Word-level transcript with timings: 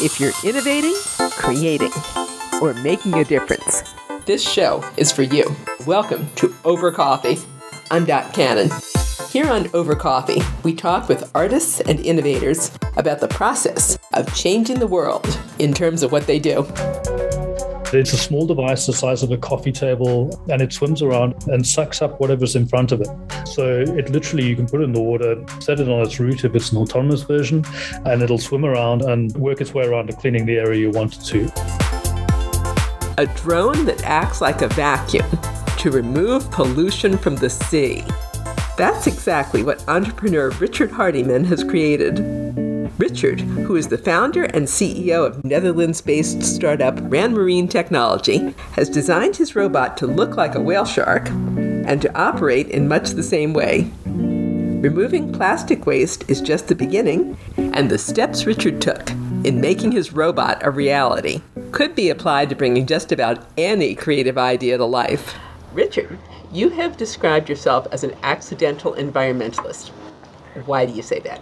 If 0.00 0.20
you're 0.20 0.32
innovating, 0.44 0.94
creating, 1.32 1.90
or 2.62 2.72
making 2.72 3.14
a 3.14 3.24
difference, 3.24 3.82
this 4.26 4.48
show 4.48 4.88
is 4.96 5.10
for 5.10 5.22
you. 5.24 5.56
Welcome 5.86 6.30
to 6.36 6.54
Over 6.64 6.92
Coffee. 6.92 7.36
I'm 7.90 8.04
Dot 8.04 8.32
Cannon. 8.32 8.70
Here 9.28 9.50
on 9.50 9.68
Over 9.74 9.96
Coffee, 9.96 10.40
we 10.62 10.72
talk 10.72 11.08
with 11.08 11.28
artists 11.34 11.80
and 11.80 11.98
innovators 11.98 12.70
about 12.96 13.18
the 13.18 13.26
process 13.26 13.98
of 14.12 14.32
changing 14.36 14.78
the 14.78 14.86
world 14.86 15.36
in 15.58 15.74
terms 15.74 16.04
of 16.04 16.12
what 16.12 16.28
they 16.28 16.38
do. 16.38 16.62
It's 17.90 18.12
a 18.12 18.18
small 18.18 18.46
device 18.46 18.84
the 18.84 18.92
size 18.92 19.22
of 19.22 19.30
a 19.30 19.38
coffee 19.38 19.72
table 19.72 20.38
and 20.50 20.60
it 20.60 20.74
swims 20.74 21.00
around 21.00 21.34
and 21.48 21.66
sucks 21.66 22.02
up 22.02 22.20
whatever's 22.20 22.54
in 22.54 22.66
front 22.66 22.92
of 22.92 23.00
it. 23.00 23.08
So 23.46 23.80
it 23.80 24.10
literally, 24.10 24.46
you 24.46 24.54
can 24.54 24.66
put 24.66 24.82
it 24.82 24.84
in 24.84 24.92
the 24.92 25.00
water, 25.00 25.42
set 25.60 25.80
it 25.80 25.88
on 25.88 26.02
its 26.02 26.20
route 26.20 26.44
if 26.44 26.54
it's 26.54 26.70
an 26.70 26.76
autonomous 26.76 27.22
version, 27.22 27.64
and 28.04 28.20
it'll 28.20 28.36
swim 28.36 28.66
around 28.66 29.02
and 29.02 29.34
work 29.36 29.62
its 29.62 29.72
way 29.72 29.86
around 29.86 30.08
to 30.08 30.12
cleaning 30.12 30.44
the 30.44 30.58
area 30.58 30.80
you 30.80 30.90
want 30.90 31.16
it 31.16 31.24
to. 31.24 31.44
A 33.16 33.26
drone 33.36 33.86
that 33.86 34.02
acts 34.04 34.42
like 34.42 34.60
a 34.60 34.68
vacuum 34.68 35.26
to 35.78 35.90
remove 35.90 36.50
pollution 36.50 37.16
from 37.16 37.36
the 37.36 37.48
sea. 37.48 38.04
That's 38.76 39.06
exactly 39.06 39.62
what 39.62 39.82
entrepreneur 39.88 40.50
Richard 40.50 40.90
Hardiman 40.90 41.44
has 41.44 41.64
created. 41.64 42.18
Richard, 42.98 43.40
who 43.40 43.76
is 43.76 43.86
the 43.86 43.96
founder 43.96 44.42
and 44.42 44.66
CEO 44.66 45.24
of 45.24 45.44
Netherlands 45.44 46.00
based 46.00 46.42
startup 46.42 46.96
RanMarine 46.96 47.70
Technology, 47.70 48.52
has 48.72 48.90
designed 48.90 49.36
his 49.36 49.54
robot 49.54 49.96
to 49.98 50.08
look 50.08 50.36
like 50.36 50.56
a 50.56 50.60
whale 50.60 50.84
shark 50.84 51.28
and 51.28 52.02
to 52.02 52.18
operate 52.18 52.66
in 52.68 52.88
much 52.88 53.10
the 53.10 53.22
same 53.22 53.52
way. 53.52 53.88
Removing 54.04 55.32
plastic 55.32 55.86
waste 55.86 56.28
is 56.28 56.40
just 56.40 56.66
the 56.66 56.74
beginning, 56.74 57.38
and 57.56 57.88
the 57.88 57.98
steps 57.98 58.46
Richard 58.46 58.82
took 58.82 59.10
in 59.44 59.60
making 59.60 59.92
his 59.92 60.12
robot 60.12 60.60
a 60.66 60.70
reality 60.72 61.40
could 61.70 61.94
be 61.94 62.10
applied 62.10 62.48
to 62.48 62.56
bringing 62.56 62.84
just 62.84 63.12
about 63.12 63.46
any 63.56 63.94
creative 63.94 64.36
idea 64.36 64.76
to 64.76 64.84
life. 64.84 65.36
Richard, 65.72 66.18
you 66.52 66.70
have 66.70 66.96
described 66.96 67.48
yourself 67.48 67.86
as 67.92 68.02
an 68.02 68.16
accidental 68.24 68.94
environmentalist. 68.94 69.90
Why 70.64 70.84
do 70.84 70.92
you 70.92 71.02
say 71.02 71.20
that? 71.20 71.40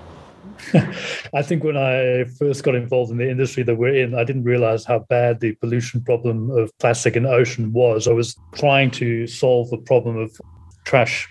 I 1.34 1.42
think 1.42 1.64
when 1.64 1.76
I 1.76 2.24
first 2.38 2.64
got 2.64 2.74
involved 2.74 3.10
in 3.10 3.18
the 3.18 3.30
industry 3.30 3.62
that 3.62 3.76
we're 3.76 3.94
in, 3.94 4.14
I 4.14 4.24
didn't 4.24 4.44
realize 4.44 4.84
how 4.84 5.00
bad 5.00 5.40
the 5.40 5.52
pollution 5.56 6.02
problem 6.02 6.50
of 6.50 6.76
plastic 6.78 7.16
in 7.16 7.24
the 7.24 7.30
ocean 7.30 7.72
was. 7.72 8.08
I 8.08 8.12
was 8.12 8.36
trying 8.54 8.90
to 8.92 9.26
solve 9.26 9.70
the 9.70 9.78
problem 9.78 10.16
of 10.16 10.38
trash 10.84 11.28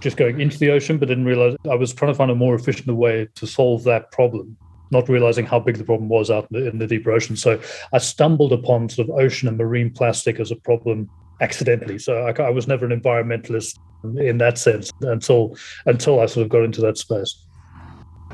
just 0.00 0.16
going 0.16 0.40
into 0.40 0.58
the 0.58 0.70
ocean, 0.70 0.98
but 0.98 1.08
didn't 1.08 1.26
realize 1.26 1.56
I 1.70 1.74
was 1.74 1.92
trying 1.92 2.12
to 2.12 2.16
find 2.16 2.30
a 2.30 2.34
more 2.34 2.54
efficient 2.54 2.94
way 2.96 3.28
to 3.34 3.46
solve 3.46 3.84
that 3.84 4.10
problem, 4.12 4.56
not 4.90 5.08
realizing 5.08 5.46
how 5.46 5.60
big 5.60 5.76
the 5.76 5.84
problem 5.84 6.08
was 6.08 6.30
out 6.30 6.48
in 6.50 6.60
the, 6.60 6.70
in 6.70 6.78
the 6.78 6.86
deeper 6.86 7.10
ocean. 7.10 7.36
So 7.36 7.60
I 7.92 7.98
stumbled 7.98 8.52
upon 8.52 8.88
sort 8.88 9.08
of 9.08 9.16
ocean 9.16 9.48
and 9.48 9.58
marine 9.58 9.90
plastic 9.90 10.40
as 10.40 10.50
a 10.50 10.56
problem 10.56 11.10
accidentally. 11.40 11.98
So 11.98 12.26
I, 12.26 12.42
I 12.42 12.50
was 12.50 12.66
never 12.66 12.86
an 12.86 12.98
environmentalist 12.98 13.78
in 14.18 14.38
that 14.38 14.56
sense 14.56 14.90
until 15.02 15.56
until 15.84 16.20
I 16.20 16.26
sort 16.26 16.44
of 16.44 16.50
got 16.50 16.62
into 16.62 16.80
that 16.80 16.96
space. 16.96 17.46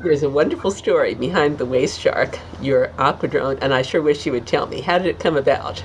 There's 0.02 0.22
a 0.22 0.30
wonderful 0.30 0.70
story 0.70 1.14
behind 1.14 1.56
the 1.56 1.64
waste 1.64 2.00
shark, 2.00 2.38
your 2.60 2.92
aqua 2.98 3.28
drone, 3.28 3.58
and 3.60 3.72
I 3.72 3.80
sure 3.82 4.02
wish 4.02 4.26
you 4.26 4.32
would 4.32 4.46
tell 4.46 4.66
me. 4.66 4.82
How 4.82 4.98
did 4.98 5.06
it 5.06 5.18
come 5.18 5.36
about? 5.36 5.82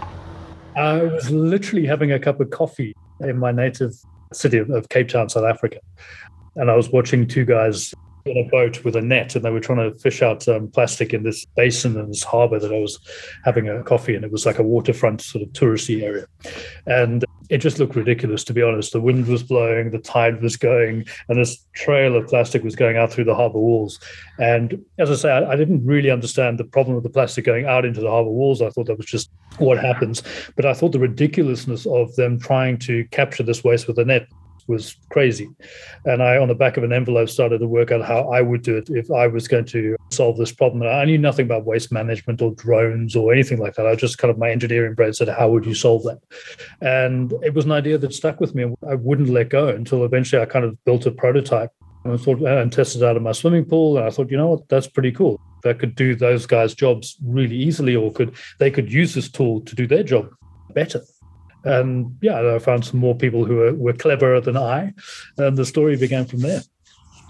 I 0.75 1.03
was 1.03 1.31
literally 1.31 1.85
having 1.85 2.11
a 2.11 2.19
cup 2.19 2.39
of 2.41 2.49
coffee 2.49 2.93
in 3.21 3.39
my 3.39 3.51
native 3.51 3.93
city 4.33 4.57
of 4.57 4.89
Cape 4.89 5.07
Town, 5.07 5.29
South 5.29 5.45
Africa. 5.45 5.79
And 6.55 6.69
I 6.69 6.75
was 6.75 6.89
watching 6.89 7.25
two 7.25 7.45
guys 7.45 7.93
in 8.25 8.37
a 8.37 8.49
boat 8.49 8.83
with 8.83 8.95
a 8.95 9.01
net 9.01 9.35
and 9.35 9.43
they 9.43 9.49
were 9.49 9.59
trying 9.59 9.91
to 9.91 9.97
fish 9.97 10.21
out 10.21 10.47
um, 10.47 10.67
plastic 10.67 11.13
in 11.13 11.23
this 11.23 11.45
basin 11.55 11.97
in 11.97 12.09
this 12.09 12.23
harbor 12.23 12.59
that 12.59 12.71
I 12.71 12.79
was 12.79 12.99
having 13.43 13.67
a 13.69 13.81
coffee 13.83 14.15
in. 14.15 14.23
It 14.23 14.31
was 14.31 14.45
like 14.45 14.59
a 14.59 14.63
waterfront 14.63 15.21
sort 15.21 15.43
of 15.43 15.49
touristy 15.53 16.03
area. 16.03 16.25
And 16.85 17.25
it 17.51 17.57
just 17.57 17.79
looked 17.79 17.97
ridiculous, 17.97 18.45
to 18.45 18.53
be 18.53 18.63
honest. 18.63 18.93
The 18.93 19.01
wind 19.01 19.27
was 19.27 19.43
blowing, 19.43 19.91
the 19.91 19.99
tide 19.99 20.41
was 20.41 20.55
going, 20.55 21.05
and 21.27 21.37
this 21.37 21.65
trail 21.73 22.15
of 22.15 22.27
plastic 22.27 22.63
was 22.63 22.77
going 22.77 22.95
out 22.95 23.11
through 23.11 23.25
the 23.25 23.35
harbor 23.35 23.59
walls. 23.59 23.99
And 24.39 24.81
as 24.97 25.11
I 25.11 25.15
say, 25.15 25.31
I, 25.31 25.51
I 25.51 25.55
didn't 25.57 25.85
really 25.85 26.09
understand 26.09 26.57
the 26.57 26.63
problem 26.63 26.95
of 26.95 27.03
the 27.03 27.09
plastic 27.09 27.43
going 27.43 27.65
out 27.65 27.83
into 27.83 27.99
the 27.99 28.09
harbor 28.09 28.29
walls. 28.29 28.61
I 28.61 28.69
thought 28.69 28.87
that 28.87 28.95
was 28.95 29.05
just 29.05 29.29
what 29.57 29.77
happens. 29.77 30.23
But 30.55 30.65
I 30.65 30.73
thought 30.73 30.93
the 30.93 30.99
ridiculousness 30.99 31.85
of 31.87 32.15
them 32.15 32.39
trying 32.39 32.77
to 32.79 33.03
capture 33.11 33.43
this 33.43 33.65
waste 33.65 33.85
with 33.85 33.99
a 33.99 34.05
net 34.05 34.27
was 34.71 34.95
crazy. 35.09 35.49
And 36.05 36.23
I, 36.23 36.37
on 36.37 36.47
the 36.47 36.55
back 36.55 36.77
of 36.77 36.83
an 36.83 36.93
envelope, 36.93 37.29
started 37.29 37.59
to 37.59 37.67
work 37.67 37.91
out 37.91 38.03
how 38.03 38.31
I 38.31 38.41
would 38.41 38.63
do 38.63 38.77
it 38.77 38.89
if 38.89 39.11
I 39.11 39.27
was 39.27 39.47
going 39.47 39.65
to 39.65 39.97
solve 40.09 40.37
this 40.37 40.51
problem. 40.51 40.81
And 40.81 40.91
I 40.91 41.05
knew 41.05 41.17
nothing 41.17 41.45
about 41.45 41.65
waste 41.65 41.91
management 41.91 42.41
or 42.41 42.55
drones 42.55 43.15
or 43.15 43.31
anything 43.33 43.59
like 43.59 43.75
that. 43.75 43.85
I 43.85 43.95
just 43.95 44.17
kind 44.17 44.31
of 44.31 44.37
my 44.37 44.49
engineering 44.49 44.95
brain 44.95 45.13
said, 45.13 45.27
How 45.27 45.49
would 45.49 45.65
you 45.65 45.75
solve 45.75 46.03
that? 46.03 46.19
And 46.81 47.33
it 47.43 47.53
was 47.53 47.65
an 47.65 47.73
idea 47.73 47.97
that 47.97 48.13
stuck 48.13 48.39
with 48.39 48.55
me. 48.55 48.73
I 48.89 48.95
wouldn't 48.95 49.29
let 49.29 49.49
go 49.49 49.67
until 49.67 50.05
eventually 50.05 50.41
I 50.41 50.45
kind 50.45 50.65
of 50.65 50.83
built 50.85 51.05
a 51.05 51.11
prototype 51.11 51.71
and 52.03 52.19
thought 52.19 52.41
and 52.41 52.71
tested 52.71 53.03
out 53.03 53.17
in 53.17 53.23
my 53.23 53.33
swimming 53.33 53.65
pool. 53.65 53.97
And 53.97 54.07
I 54.07 54.09
thought, 54.09 54.31
you 54.31 54.37
know 54.37 54.47
what, 54.47 54.69
that's 54.69 54.87
pretty 54.87 55.11
cool. 55.11 55.39
That 55.63 55.79
could 55.79 55.95
do 55.95 56.15
those 56.15 56.45
guys' 56.45 56.73
jobs 56.73 57.17
really 57.23 57.55
easily, 57.55 57.95
or 57.95 58.11
could 58.11 58.33
they 58.57 58.71
could 58.71 58.91
use 58.91 59.13
this 59.13 59.29
tool 59.29 59.61
to 59.61 59.75
do 59.75 59.85
their 59.85 60.03
job 60.03 60.29
better. 60.73 61.01
And 61.63 62.17
yeah, 62.21 62.55
I 62.55 62.59
found 62.59 62.85
some 62.85 62.99
more 62.99 63.15
people 63.15 63.45
who 63.45 63.55
were, 63.55 63.73
were 63.73 63.93
cleverer 63.93 64.41
than 64.41 64.57
I, 64.57 64.93
and 65.37 65.57
the 65.57 65.65
story 65.65 65.95
began 65.97 66.25
from 66.25 66.39
there. 66.39 66.61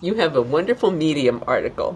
You 0.01 0.15
have 0.15 0.35
a 0.35 0.41
wonderful 0.41 0.89
Medium 0.89 1.43
article 1.45 1.91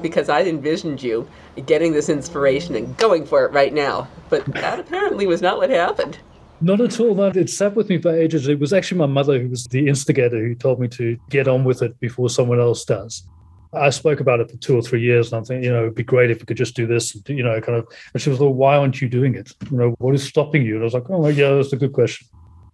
because 0.00 0.28
I 0.28 0.42
envisioned 0.42 1.02
you 1.02 1.28
getting 1.66 1.92
this 1.92 2.08
inspiration 2.08 2.76
and 2.76 2.96
going 2.98 3.26
for 3.26 3.44
it 3.44 3.52
right 3.52 3.74
now. 3.74 4.06
But 4.28 4.44
that 4.54 4.78
apparently 4.84 5.26
was 5.26 5.42
not 5.42 5.56
what 5.56 5.70
happened. 5.70 6.18
Not 6.60 6.80
at 6.80 6.98
all. 7.00 7.14
No, 7.14 7.26
it 7.26 7.50
sat 7.50 7.74
with 7.74 7.88
me 7.88 7.98
for 7.98 8.14
ages. 8.14 8.48
It 8.48 8.58
was 8.60 8.72
actually 8.72 8.98
my 8.98 9.06
mother 9.06 9.40
who 9.40 9.48
was 9.48 9.64
the 9.64 9.88
instigator 9.88 10.38
who 10.38 10.54
told 10.54 10.80
me 10.80 10.88
to 10.88 11.16
get 11.30 11.48
on 11.48 11.64
with 11.64 11.82
it 11.82 11.98
before 12.00 12.28
someone 12.30 12.60
else 12.60 12.84
does. 12.84 13.24
I 13.72 13.90
spoke 13.90 14.20
about 14.20 14.40
it 14.40 14.50
for 14.50 14.56
two 14.56 14.76
or 14.76 14.82
three 14.82 15.02
years, 15.02 15.30
and 15.30 15.38
I'm 15.38 15.44
thinking, 15.44 15.64
you 15.64 15.72
know, 15.72 15.82
it'd 15.82 15.94
be 15.94 16.02
great 16.02 16.30
if 16.30 16.40
we 16.40 16.46
could 16.46 16.56
just 16.56 16.74
do 16.74 16.86
this, 16.86 17.14
you 17.28 17.42
know, 17.42 17.60
kind 17.60 17.78
of. 17.78 17.86
And 18.14 18.22
she 18.22 18.30
was 18.30 18.40
like, 18.40 18.54
"Why 18.54 18.76
aren't 18.76 19.00
you 19.00 19.08
doing 19.08 19.34
it? 19.34 19.54
You 19.70 19.76
know, 19.76 19.94
what 19.98 20.14
is 20.14 20.22
stopping 20.22 20.62
you?" 20.62 20.74
And 20.74 20.82
I 20.82 20.84
was 20.84 20.94
like, 20.94 21.10
"Oh, 21.10 21.28
yeah, 21.28 21.54
that's 21.54 21.72
a 21.72 21.76
good 21.76 21.92
question." 21.92 22.26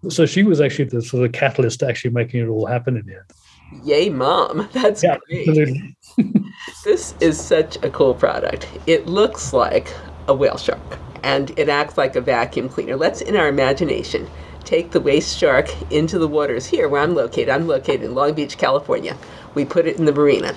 So 0.08 0.26
she 0.26 0.42
was 0.42 0.60
actually 0.60 0.84
the 0.86 1.02
sort 1.02 1.24
of 1.24 1.32
catalyst 1.32 1.80
to 1.80 1.88
actually 1.88 2.10
making 2.10 2.40
it 2.40 2.46
all 2.46 2.66
happen 2.66 2.96
in 2.96 3.06
the 3.06 3.14
end. 3.14 3.86
Yay, 3.86 4.08
mom! 4.10 4.68
That's 4.72 5.02
yeah, 5.02 5.16
great. 5.26 5.96
This 6.84 7.14
is 7.20 7.40
such 7.40 7.76
a 7.82 7.90
cool 7.90 8.14
product. 8.14 8.68
It 8.86 9.06
looks 9.06 9.52
like 9.52 9.92
a 10.28 10.34
whale 10.34 10.58
shark, 10.58 10.98
and 11.22 11.50
it 11.58 11.68
acts 11.68 11.98
like 11.98 12.14
a 12.14 12.20
vacuum 12.20 12.68
cleaner. 12.68 12.94
Let's, 12.94 13.20
in 13.20 13.36
our 13.36 13.48
imagination, 13.48 14.30
take 14.64 14.90
the 14.90 15.00
waste 15.00 15.36
shark 15.36 15.70
into 15.90 16.18
the 16.18 16.28
waters 16.28 16.66
here, 16.66 16.88
where 16.88 17.02
I'm 17.02 17.14
located. 17.14 17.48
I'm 17.48 17.66
located 17.66 18.02
in 18.02 18.14
Long 18.14 18.34
Beach, 18.34 18.56
California. 18.58 19.16
We 19.54 19.64
put 19.64 19.86
it 19.86 19.98
in 19.98 20.04
the 20.04 20.12
marina 20.12 20.54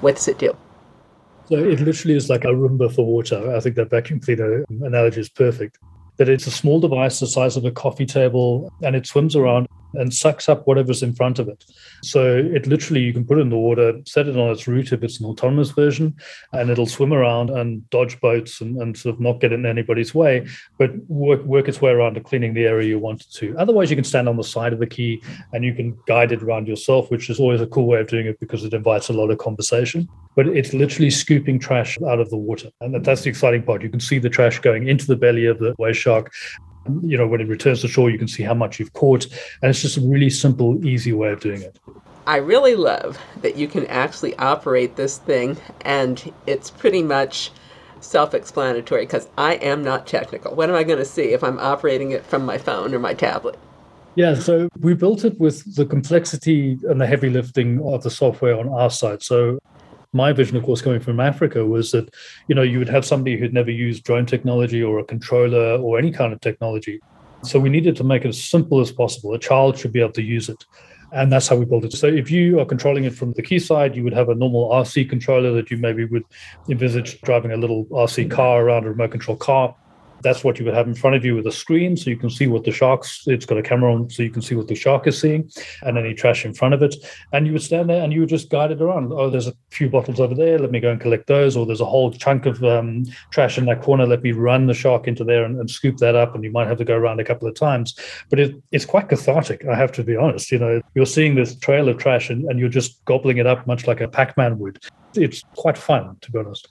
what 0.00 0.16
does 0.16 0.28
it 0.28 0.38
do? 0.38 0.56
So 1.46 1.56
it 1.56 1.80
literally 1.80 2.16
is 2.16 2.28
like 2.28 2.44
a 2.44 2.48
Roomba 2.48 2.94
for 2.94 3.06
water. 3.06 3.54
I 3.56 3.60
think 3.60 3.76
that 3.76 3.90
vacuum 3.90 4.20
cleaner 4.20 4.64
analogy 4.68 5.20
is 5.20 5.28
perfect. 5.28 5.78
That 6.18 6.28
it's 6.28 6.46
a 6.46 6.50
small 6.50 6.80
device 6.80 7.20
the 7.20 7.26
size 7.26 7.56
of 7.56 7.64
a 7.64 7.70
coffee 7.70 8.06
table 8.06 8.72
and 8.82 8.94
it 8.94 9.06
swims 9.06 9.34
around 9.34 9.66
and 9.94 10.12
sucks 10.12 10.48
up 10.48 10.66
whatever's 10.66 11.02
in 11.02 11.14
front 11.14 11.38
of 11.38 11.48
it. 11.48 11.64
So 12.02 12.36
it 12.36 12.66
literally, 12.66 13.02
you 13.02 13.12
can 13.12 13.24
put 13.24 13.38
it 13.38 13.42
in 13.42 13.50
the 13.50 13.56
water, 13.56 14.00
set 14.06 14.28
it 14.28 14.36
on 14.36 14.50
its 14.50 14.68
route 14.68 14.92
if 14.92 15.02
it's 15.02 15.20
an 15.20 15.26
autonomous 15.26 15.70
version, 15.70 16.16
and 16.52 16.70
it'll 16.70 16.86
swim 16.86 17.12
around 17.12 17.50
and 17.50 17.88
dodge 17.90 18.20
boats 18.20 18.60
and, 18.60 18.80
and 18.80 18.96
sort 18.96 19.14
of 19.14 19.20
not 19.20 19.40
get 19.40 19.52
in 19.52 19.66
anybody's 19.66 20.14
way, 20.14 20.46
but 20.78 20.90
work, 21.08 21.42
work 21.44 21.68
its 21.68 21.80
way 21.80 21.90
around 21.90 22.14
to 22.14 22.20
cleaning 22.20 22.54
the 22.54 22.66
area 22.66 22.88
you 22.88 22.98
want 22.98 23.22
it 23.22 23.30
to. 23.32 23.56
Otherwise, 23.58 23.90
you 23.90 23.96
can 23.96 24.04
stand 24.04 24.28
on 24.28 24.36
the 24.36 24.44
side 24.44 24.72
of 24.72 24.78
the 24.78 24.86
quay 24.86 25.20
and 25.52 25.64
you 25.64 25.74
can 25.74 25.96
guide 26.06 26.32
it 26.32 26.42
around 26.42 26.68
yourself, 26.68 27.10
which 27.10 27.30
is 27.30 27.40
always 27.40 27.60
a 27.60 27.66
cool 27.66 27.86
way 27.86 28.00
of 28.00 28.06
doing 28.06 28.26
it 28.26 28.38
because 28.40 28.64
it 28.64 28.74
invites 28.74 29.08
a 29.08 29.12
lot 29.12 29.30
of 29.30 29.38
conversation. 29.38 30.08
But 30.36 30.48
it's 30.48 30.72
literally 30.72 31.10
scooping 31.10 31.58
trash 31.58 31.98
out 32.02 32.20
of 32.20 32.30
the 32.30 32.36
water. 32.36 32.70
And 32.80 33.04
that's 33.04 33.22
the 33.22 33.30
exciting 33.30 33.62
part. 33.64 33.82
You 33.82 33.90
can 33.90 34.00
see 34.00 34.18
the 34.18 34.30
trash 34.30 34.60
going 34.60 34.86
into 34.86 35.06
the 35.06 35.16
belly 35.16 35.46
of 35.46 35.58
the 35.58 35.74
waste 35.78 36.00
shark 36.00 36.32
you 37.02 37.16
know, 37.16 37.26
when 37.26 37.40
it 37.40 37.48
returns 37.48 37.80
to 37.82 37.88
shore, 37.88 38.10
you 38.10 38.18
can 38.18 38.28
see 38.28 38.42
how 38.42 38.54
much 38.54 38.78
you've 38.78 38.92
caught. 38.92 39.26
And 39.62 39.70
it's 39.70 39.82
just 39.82 39.96
a 39.96 40.00
really 40.00 40.30
simple, 40.30 40.84
easy 40.86 41.12
way 41.12 41.30
of 41.30 41.40
doing 41.40 41.62
it. 41.62 41.78
I 42.26 42.36
really 42.36 42.74
love 42.74 43.18
that 43.40 43.56
you 43.56 43.68
can 43.68 43.86
actually 43.86 44.36
operate 44.36 44.96
this 44.96 45.16
thing, 45.18 45.56
and 45.80 46.32
it's 46.46 46.70
pretty 46.70 47.02
much 47.02 47.50
self 48.00 48.34
explanatory 48.34 49.06
because 49.06 49.28
I 49.38 49.54
am 49.54 49.82
not 49.82 50.06
technical. 50.06 50.54
What 50.54 50.68
am 50.68 50.76
I 50.76 50.84
going 50.84 50.98
to 50.98 51.04
see 51.04 51.32
if 51.32 51.42
I'm 51.42 51.58
operating 51.58 52.10
it 52.10 52.24
from 52.24 52.44
my 52.44 52.58
phone 52.58 52.94
or 52.94 52.98
my 52.98 53.14
tablet? 53.14 53.58
Yeah, 54.14 54.34
so 54.34 54.68
we 54.80 54.94
built 54.94 55.24
it 55.24 55.38
with 55.38 55.76
the 55.76 55.86
complexity 55.86 56.78
and 56.88 57.00
the 57.00 57.06
heavy 57.06 57.30
lifting 57.30 57.80
of 57.82 58.02
the 58.02 58.10
software 58.10 58.58
on 58.58 58.68
our 58.68 58.90
side. 58.90 59.22
So 59.22 59.60
my 60.12 60.32
vision, 60.32 60.56
of 60.56 60.64
course, 60.64 60.80
coming 60.80 61.00
from 61.00 61.20
Africa 61.20 61.64
was 61.64 61.92
that, 61.92 62.14
you 62.48 62.54
know, 62.54 62.62
you 62.62 62.78
would 62.78 62.88
have 62.88 63.04
somebody 63.04 63.36
who'd 63.36 63.52
never 63.52 63.70
used 63.70 64.04
drone 64.04 64.26
technology 64.26 64.82
or 64.82 64.98
a 64.98 65.04
controller 65.04 65.76
or 65.76 65.98
any 65.98 66.10
kind 66.10 66.32
of 66.32 66.40
technology. 66.40 67.00
So 67.42 67.60
we 67.60 67.68
needed 67.68 67.94
to 67.96 68.04
make 68.04 68.24
it 68.24 68.28
as 68.28 68.42
simple 68.42 68.80
as 68.80 68.90
possible. 68.90 69.34
A 69.34 69.38
child 69.38 69.78
should 69.78 69.92
be 69.92 70.00
able 70.00 70.12
to 70.12 70.22
use 70.22 70.48
it. 70.48 70.64
And 71.12 71.32
that's 71.32 71.48
how 71.48 71.56
we 71.56 71.64
built 71.64 71.84
it. 71.84 71.92
So 71.92 72.06
if 72.06 72.30
you 72.30 72.60
are 72.60 72.66
controlling 72.66 73.04
it 73.04 73.14
from 73.14 73.32
the 73.32 73.42
quay 73.42 73.58
side, 73.58 73.96
you 73.96 74.04
would 74.04 74.12
have 74.12 74.28
a 74.28 74.34
normal 74.34 74.68
RC 74.70 75.08
controller 75.08 75.52
that 75.52 75.70
you 75.70 75.76
maybe 75.76 76.04
would 76.04 76.24
envisage 76.68 77.20
driving 77.22 77.52
a 77.52 77.56
little 77.56 77.86
RC 77.86 78.30
car 78.30 78.64
around 78.64 78.84
a 78.84 78.90
remote 78.90 79.12
control 79.12 79.36
car. 79.36 79.74
That's 80.22 80.42
what 80.44 80.58
you 80.58 80.64
would 80.64 80.74
have 80.74 80.86
in 80.86 80.94
front 80.94 81.16
of 81.16 81.24
you 81.24 81.36
with 81.36 81.46
a 81.46 81.52
screen 81.52 81.96
so 81.96 82.10
you 82.10 82.16
can 82.16 82.30
see 82.30 82.46
what 82.46 82.64
the 82.64 82.72
shark's, 82.72 83.22
it's 83.26 83.46
got 83.46 83.58
a 83.58 83.62
camera 83.62 83.94
on 83.94 84.10
so 84.10 84.22
you 84.22 84.30
can 84.30 84.42
see 84.42 84.54
what 84.54 84.68
the 84.68 84.74
shark 84.74 85.06
is 85.06 85.20
seeing 85.20 85.50
and 85.82 85.96
any 85.96 86.14
trash 86.14 86.44
in 86.44 86.54
front 86.54 86.74
of 86.74 86.82
it. 86.82 86.96
And 87.32 87.46
you 87.46 87.52
would 87.52 87.62
stand 87.62 87.88
there 87.88 88.02
and 88.02 88.12
you 88.12 88.20
would 88.20 88.28
just 88.28 88.50
guide 88.50 88.72
it 88.72 88.82
around. 88.82 89.12
Oh, 89.12 89.30
there's 89.30 89.46
a 89.46 89.54
few 89.70 89.88
bottles 89.88 90.20
over 90.20 90.34
there. 90.34 90.58
Let 90.58 90.70
me 90.70 90.80
go 90.80 90.90
and 90.90 91.00
collect 91.00 91.26
those. 91.26 91.56
Or 91.56 91.66
there's 91.66 91.80
a 91.80 91.86
whole 91.86 92.10
chunk 92.10 92.46
of 92.46 92.62
um, 92.64 93.04
trash 93.30 93.58
in 93.58 93.66
that 93.66 93.82
corner. 93.82 94.06
Let 94.06 94.22
me 94.22 94.32
run 94.32 94.66
the 94.66 94.74
shark 94.74 95.06
into 95.06 95.24
there 95.24 95.44
and, 95.44 95.58
and, 95.58 95.68
scoop 95.70 95.98
that 95.98 96.14
up. 96.14 96.34
And 96.34 96.42
you 96.42 96.50
might 96.50 96.66
have 96.66 96.78
to 96.78 96.84
go 96.84 96.96
around 96.96 97.20
a 97.20 97.24
couple 97.24 97.46
of 97.46 97.54
times. 97.54 97.94
But 98.30 98.40
it, 98.40 98.56
it's 98.72 98.84
quite 98.84 99.08
cathartic, 99.08 99.66
I 99.66 99.76
have 99.76 99.92
to 99.92 100.02
be 100.02 100.16
honest. 100.16 100.50
You 100.50 100.58
know, 100.58 100.80
you're 100.94 101.06
seeing 101.06 101.34
this 101.34 101.54
trail 101.56 101.88
of 101.88 101.98
trash 101.98 102.30
and, 102.30 102.44
and 102.46 102.58
you're 102.58 102.68
just 102.68 103.04
gobbling 103.04 103.38
it 103.38 103.46
up 103.46 103.66
much 103.66 103.86
like 103.86 104.00
a 104.00 104.08
Pac 104.08 104.36
Man 104.36 104.58
would. 104.58 104.82
It's 105.14 105.42
quite 105.56 105.78
fun, 105.78 106.16
to 106.22 106.30
be 106.30 106.38
honest. 106.38 106.68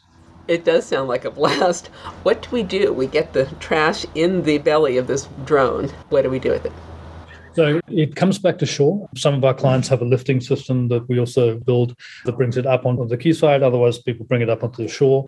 It 0.48 0.64
does 0.64 0.86
sound 0.86 1.10
like 1.10 1.26
a 1.26 1.32
blast. 1.32 1.88
What 2.24 2.42
do 2.42 2.50
we 2.52 2.64
do? 2.64 2.94
We 2.94 3.08
get 3.08 3.34
the 3.34 3.46
trash 3.60 4.06
in 4.16 4.44
the 4.44 4.60
belly 4.60 4.98
of 4.98 5.08
this 5.08 5.28
drone. 5.46 5.90
What 6.10 6.22
do 6.22 6.30
we 6.30 6.40
do 6.40 6.52
with 6.52 6.66
it? 6.66 6.72
So 7.54 7.82
it 7.88 8.16
comes 8.16 8.38
back 8.38 8.60
to 8.60 8.66
shore. 8.66 9.10
Some 9.18 9.34
of 9.34 9.44
our 9.44 9.54
clients 9.54 9.88
have 9.88 10.02
a 10.02 10.06
lifting 10.06 10.40
system 10.40 10.88
that 10.90 11.10
we 11.10 11.20
also 11.20 11.58
build 11.58 11.96
that 12.26 12.38
brings 12.38 12.56
it 12.56 12.66
up 12.66 12.86
onto 12.86 13.08
the 13.08 13.18
quayside. 13.18 13.64
Otherwise, 13.64 13.98
people 13.98 14.26
bring 14.26 14.42
it 14.42 14.50
up 14.50 14.64
onto 14.64 14.84
the 14.84 14.88
shore. 14.88 15.28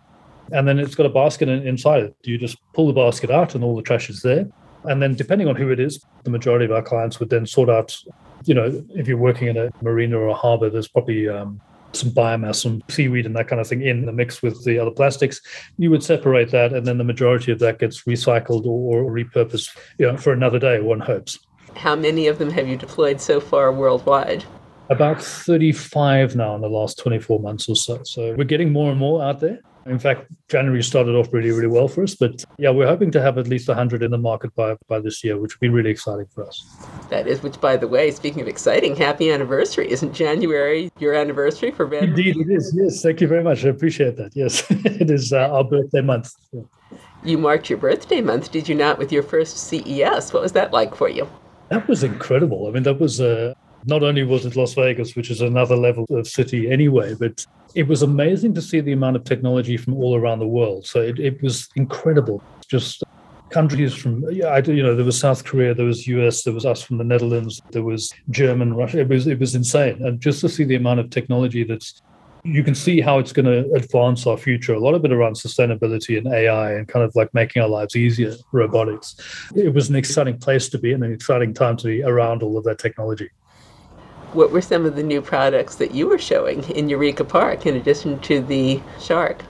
And 0.52 0.66
then 0.66 0.78
it's 0.78 0.94
got 0.94 1.06
a 1.06 1.10
basket 1.10 1.48
inside 1.48 2.04
it. 2.04 2.16
You 2.22 2.38
just 2.38 2.56
pull 2.72 2.86
the 2.86 2.92
basket 2.92 3.30
out 3.30 3.54
and 3.54 3.62
all 3.62 3.76
the 3.76 3.82
trash 3.82 4.08
is 4.08 4.22
there. 4.22 4.46
And 4.84 5.02
then, 5.02 5.14
depending 5.14 5.48
on 5.48 5.56
who 5.56 5.70
it 5.70 5.80
is, 5.80 6.02
the 6.24 6.30
majority 6.30 6.64
of 6.64 6.72
our 6.72 6.82
clients 6.82 7.20
would 7.20 7.30
then 7.30 7.46
sort 7.46 7.68
out, 7.68 7.96
you 8.44 8.54
know, 8.54 8.82
if 8.90 9.06
you're 9.06 9.18
working 9.18 9.48
in 9.48 9.56
a 9.56 9.70
marina 9.82 10.16
or 10.16 10.28
a 10.28 10.34
harbor, 10.34 10.70
there's 10.70 10.88
probably 10.88 11.28
um, 11.28 11.60
some 11.92 12.10
biomass, 12.10 12.56
some 12.56 12.82
seaweed, 12.88 13.26
and 13.26 13.36
that 13.36 13.48
kind 13.48 13.60
of 13.60 13.66
thing 13.66 13.82
in 13.82 14.06
the 14.06 14.12
mix 14.12 14.42
with 14.42 14.64
the 14.64 14.78
other 14.78 14.90
plastics, 14.90 15.40
you 15.78 15.90
would 15.90 16.02
separate 16.02 16.50
that, 16.50 16.72
and 16.72 16.86
then 16.86 16.98
the 16.98 17.04
majority 17.04 17.52
of 17.52 17.58
that 17.60 17.78
gets 17.78 18.02
recycled 18.02 18.66
or, 18.66 19.02
or 19.02 19.10
repurposed 19.10 19.76
you 19.98 20.06
know, 20.06 20.16
for 20.16 20.32
another 20.32 20.58
day. 20.58 20.80
One 20.80 21.00
hopes. 21.00 21.38
How 21.76 21.96
many 21.96 22.26
of 22.26 22.38
them 22.38 22.50
have 22.50 22.68
you 22.68 22.76
deployed 22.76 23.20
so 23.20 23.40
far 23.40 23.72
worldwide? 23.72 24.44
About 24.88 25.22
35 25.22 26.34
now 26.34 26.54
in 26.56 26.60
the 26.60 26.68
last 26.68 26.98
24 26.98 27.38
months 27.40 27.68
or 27.68 27.76
so. 27.76 28.02
So 28.02 28.34
we're 28.34 28.44
getting 28.44 28.72
more 28.72 28.90
and 28.90 28.98
more 28.98 29.22
out 29.22 29.40
there. 29.40 29.60
In 29.86 29.98
fact, 29.98 30.26
January 30.48 30.82
started 30.82 31.14
off 31.14 31.32
really, 31.32 31.50
really 31.50 31.66
well 31.66 31.88
for 31.88 32.02
us. 32.02 32.14
But 32.14 32.44
yeah, 32.58 32.70
we're 32.70 32.86
hoping 32.86 33.10
to 33.12 33.22
have 33.22 33.38
at 33.38 33.48
least 33.48 33.68
100 33.68 34.02
in 34.02 34.10
the 34.10 34.18
market 34.18 34.54
by, 34.54 34.76
by 34.88 35.00
this 35.00 35.24
year, 35.24 35.38
which 35.38 35.54
would 35.54 35.60
be 35.60 35.68
really 35.68 35.90
exciting 35.90 36.26
for 36.34 36.46
us. 36.46 36.64
That 37.08 37.26
is, 37.26 37.42
which, 37.42 37.60
by 37.60 37.76
the 37.76 37.88
way, 37.88 38.10
speaking 38.10 38.42
of 38.42 38.48
exciting, 38.48 38.94
happy 38.94 39.30
anniversary. 39.30 39.90
Isn't 39.90 40.12
January 40.12 40.90
your 40.98 41.14
anniversary 41.14 41.70
for 41.70 41.86
Red? 41.86 42.04
Indeed, 42.04 42.36
it 42.36 42.50
is. 42.50 42.74
Yes. 42.76 43.02
Thank 43.02 43.20
you 43.20 43.28
very 43.28 43.42
much. 43.42 43.64
I 43.64 43.68
appreciate 43.68 44.16
that. 44.16 44.36
Yes. 44.36 44.64
it 44.70 45.10
is 45.10 45.32
uh, 45.32 45.48
our 45.50 45.64
birthday 45.64 46.02
month. 46.02 46.32
Yeah. 46.52 46.62
You 47.24 47.38
marked 47.38 47.70
your 47.70 47.78
birthday 47.78 48.20
month, 48.20 48.50
did 48.50 48.68
you 48.68 48.74
not, 48.74 48.98
with 48.98 49.12
your 49.12 49.22
first 49.22 49.56
CES? 49.68 50.32
What 50.32 50.42
was 50.42 50.52
that 50.52 50.72
like 50.72 50.94
for 50.94 51.08
you? 51.08 51.28
That 51.68 51.86
was 51.86 52.02
incredible. 52.02 52.66
I 52.66 52.70
mean, 52.70 52.82
that 52.82 52.98
was. 52.98 53.20
Uh, 53.20 53.54
not 53.86 54.02
only 54.02 54.22
was 54.22 54.44
it 54.44 54.56
Las 54.56 54.74
Vegas, 54.74 55.16
which 55.16 55.30
is 55.30 55.40
another 55.40 55.76
level 55.76 56.04
of 56.10 56.26
city 56.26 56.70
anyway, 56.70 57.14
but 57.14 57.46
it 57.74 57.86
was 57.86 58.02
amazing 58.02 58.54
to 58.54 58.62
see 58.62 58.80
the 58.80 58.92
amount 58.92 59.16
of 59.16 59.24
technology 59.24 59.76
from 59.76 59.94
all 59.94 60.16
around 60.16 60.38
the 60.38 60.46
world. 60.46 60.86
So 60.86 61.00
it, 61.00 61.18
it 61.18 61.42
was 61.42 61.68
incredible. 61.76 62.42
Just 62.68 63.02
countries 63.50 63.92
from 63.94 64.24
you 64.30 64.42
know 64.82 64.94
there 64.94 65.04
was 65.04 65.18
South 65.18 65.44
Korea, 65.44 65.74
there 65.74 65.86
was 65.86 66.06
US, 66.06 66.44
there 66.44 66.54
was 66.54 66.64
us 66.64 66.82
from 66.82 66.98
the 66.98 67.04
Netherlands, 67.04 67.60
there 67.70 67.82
was 67.82 68.12
German, 68.30 68.74
Russia. 68.74 69.00
It 69.00 69.08
was 69.08 69.26
it 69.26 69.38
was 69.38 69.54
insane, 69.54 70.04
and 70.04 70.20
just 70.20 70.40
to 70.42 70.48
see 70.48 70.64
the 70.64 70.76
amount 70.76 71.00
of 71.00 71.10
technology 71.10 71.64
that's 71.64 72.00
you 72.42 72.64
can 72.64 72.74
see 72.74 73.02
how 73.02 73.18
it's 73.18 73.32
going 73.32 73.44
to 73.44 73.70
advance 73.74 74.26
our 74.26 74.38
future. 74.38 74.72
A 74.72 74.80
lot 74.80 74.94
of 74.94 75.04
it 75.04 75.12
around 75.12 75.34
sustainability 75.34 76.16
and 76.16 76.26
AI 76.26 76.72
and 76.72 76.88
kind 76.88 77.04
of 77.04 77.14
like 77.14 77.34
making 77.34 77.60
our 77.60 77.68
lives 77.68 77.94
easier, 77.94 78.34
robotics. 78.52 79.14
It 79.54 79.74
was 79.74 79.90
an 79.90 79.96
exciting 79.96 80.38
place 80.38 80.70
to 80.70 80.78
be 80.78 80.94
and 80.94 81.04
an 81.04 81.12
exciting 81.12 81.52
time 81.52 81.76
to 81.78 81.84
be 81.84 82.02
around 82.02 82.42
all 82.42 82.56
of 82.56 82.64
that 82.64 82.78
technology 82.78 83.28
what 84.34 84.50
were 84.50 84.60
some 84.60 84.86
of 84.86 84.96
the 84.96 85.02
new 85.02 85.20
products 85.20 85.76
that 85.76 85.94
you 85.94 86.06
were 86.06 86.18
showing 86.18 86.62
in 86.70 86.88
Eureka 86.88 87.24
Park 87.24 87.66
in 87.66 87.76
addition 87.76 88.18
to 88.20 88.40
the 88.40 88.80
Shark? 89.00 89.42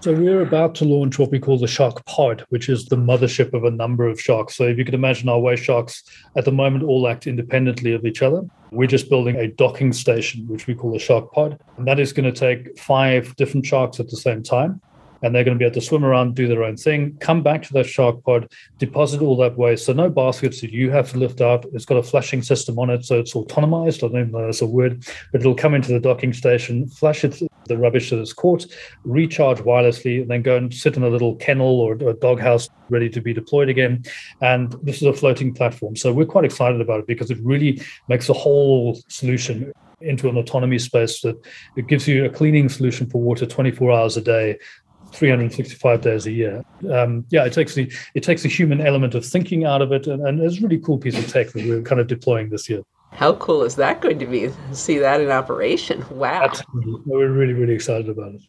So 0.00 0.12
we're 0.12 0.42
about 0.42 0.74
to 0.76 0.84
launch 0.84 1.18
what 1.18 1.30
we 1.30 1.38
call 1.38 1.58
the 1.58 1.66
Shark 1.66 2.04
Pod, 2.04 2.44
which 2.50 2.68
is 2.68 2.84
the 2.84 2.96
mothership 2.96 3.54
of 3.54 3.64
a 3.64 3.70
number 3.70 4.06
of 4.06 4.20
sharks. 4.20 4.54
So 4.54 4.64
if 4.64 4.76
you 4.76 4.84
could 4.84 4.92
imagine 4.92 5.30
our 5.30 5.38
WasteSharks 5.38 6.02
at 6.36 6.44
the 6.44 6.52
moment 6.52 6.84
all 6.84 7.08
act 7.08 7.26
independently 7.26 7.94
of 7.94 8.04
each 8.04 8.20
other. 8.20 8.42
We're 8.70 8.86
just 8.86 9.08
building 9.08 9.36
a 9.36 9.48
docking 9.48 9.94
station, 9.94 10.46
which 10.46 10.66
we 10.66 10.74
call 10.74 10.92
the 10.92 10.98
Shark 10.98 11.32
Pod. 11.32 11.58
And 11.78 11.86
that 11.86 11.98
is 11.98 12.12
going 12.12 12.30
to 12.30 12.38
take 12.38 12.78
five 12.78 13.34
different 13.36 13.64
sharks 13.64 13.98
at 13.98 14.10
the 14.10 14.16
same 14.16 14.42
time 14.42 14.82
and 15.24 15.34
they're 15.34 15.42
going 15.42 15.56
to 15.56 15.58
be 15.58 15.64
able 15.64 15.74
to 15.74 15.80
swim 15.80 16.04
around, 16.04 16.34
do 16.34 16.46
their 16.46 16.62
own 16.62 16.76
thing, 16.76 17.16
come 17.18 17.42
back 17.42 17.62
to 17.62 17.72
that 17.72 17.86
shark 17.86 18.22
pod, 18.24 18.52
deposit 18.78 19.22
all 19.22 19.38
that 19.38 19.56
waste. 19.56 19.86
So 19.86 19.94
no 19.94 20.10
baskets 20.10 20.60
that 20.60 20.70
you 20.70 20.90
have 20.90 21.10
to 21.12 21.18
lift 21.18 21.40
out. 21.40 21.64
It's 21.72 21.86
got 21.86 21.96
a 21.96 22.02
flushing 22.02 22.42
system 22.42 22.78
on 22.78 22.90
it, 22.90 23.06
so 23.06 23.18
it's 23.18 23.32
autonomized. 23.32 24.04
I 24.04 24.12
don't 24.12 24.30
know 24.30 24.40
if 24.40 24.46
that's 24.46 24.60
a 24.60 24.66
word, 24.66 25.02
but 25.32 25.40
it'll 25.40 25.54
come 25.54 25.74
into 25.74 25.92
the 25.92 25.98
docking 25.98 26.34
station, 26.34 26.86
flush 26.88 27.24
it, 27.24 27.40
the 27.66 27.78
rubbish 27.78 28.10
that 28.10 28.20
is 28.20 28.34
caught, 28.34 28.66
recharge 29.04 29.60
wirelessly, 29.60 30.20
and 30.20 30.30
then 30.30 30.42
go 30.42 30.58
and 30.58 30.74
sit 30.74 30.98
in 30.98 31.02
a 31.02 31.08
little 31.08 31.36
kennel 31.36 31.80
or 31.80 31.94
a 31.94 32.12
doghouse 32.12 32.68
ready 32.90 33.08
to 33.08 33.22
be 33.22 33.32
deployed 33.32 33.70
again. 33.70 34.04
And 34.42 34.72
this 34.82 34.96
is 34.96 35.04
a 35.04 35.14
floating 35.14 35.54
platform. 35.54 35.96
So 35.96 36.12
we're 36.12 36.26
quite 36.26 36.44
excited 36.44 36.82
about 36.82 37.00
it 37.00 37.06
because 37.06 37.30
it 37.30 37.38
really 37.40 37.80
makes 38.08 38.26
the 38.26 38.34
whole 38.34 39.00
solution 39.08 39.72
into 40.00 40.28
an 40.28 40.36
autonomy 40.36 40.78
space 40.78 41.20
that 41.22 41.36
it 41.76 41.86
gives 41.86 42.06
you 42.06 42.24
a 42.24 42.28
cleaning 42.28 42.68
solution 42.68 43.08
for 43.08 43.20
water 43.20 43.46
24 43.46 43.92
hours 43.92 44.16
a 44.16 44.20
day 44.20 44.58
365 45.14 46.00
days 46.00 46.26
a 46.26 46.32
year. 46.32 46.64
Um, 46.90 47.24
yeah, 47.30 47.44
it 47.44 47.52
takes 47.52 47.74
the 47.74 47.90
it 48.14 48.22
takes 48.22 48.42
the 48.42 48.48
human 48.48 48.80
element 48.80 49.14
of 49.14 49.24
thinking 49.24 49.64
out 49.64 49.82
of 49.82 49.92
it, 49.92 50.06
and, 50.06 50.26
and 50.26 50.40
it's 50.40 50.58
a 50.58 50.60
really 50.60 50.78
cool 50.78 50.98
piece 50.98 51.18
of 51.18 51.28
tech 51.28 51.50
that 51.52 51.64
we're 51.64 51.82
kind 51.82 52.00
of 52.00 52.06
deploying 52.06 52.50
this 52.50 52.68
year. 52.68 52.82
How 53.12 53.34
cool 53.34 53.62
is 53.62 53.76
that 53.76 54.00
going 54.00 54.18
to 54.18 54.26
be? 54.26 54.50
See 54.72 54.98
that 54.98 55.20
in 55.20 55.30
operation? 55.30 56.04
Wow! 56.10 56.44
Absolutely. 56.44 57.02
We're 57.06 57.30
really 57.30 57.54
really 57.54 57.74
excited 57.74 58.08
about 58.08 58.34
it. 58.34 58.42